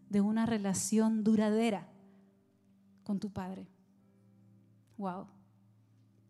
de 0.09 0.21
una 0.21 0.47
relación 0.47 1.25
duradera 1.25 1.89
con 3.03 3.19
tu 3.19 3.31
Padre. 3.31 3.67
Wow. 4.97 5.27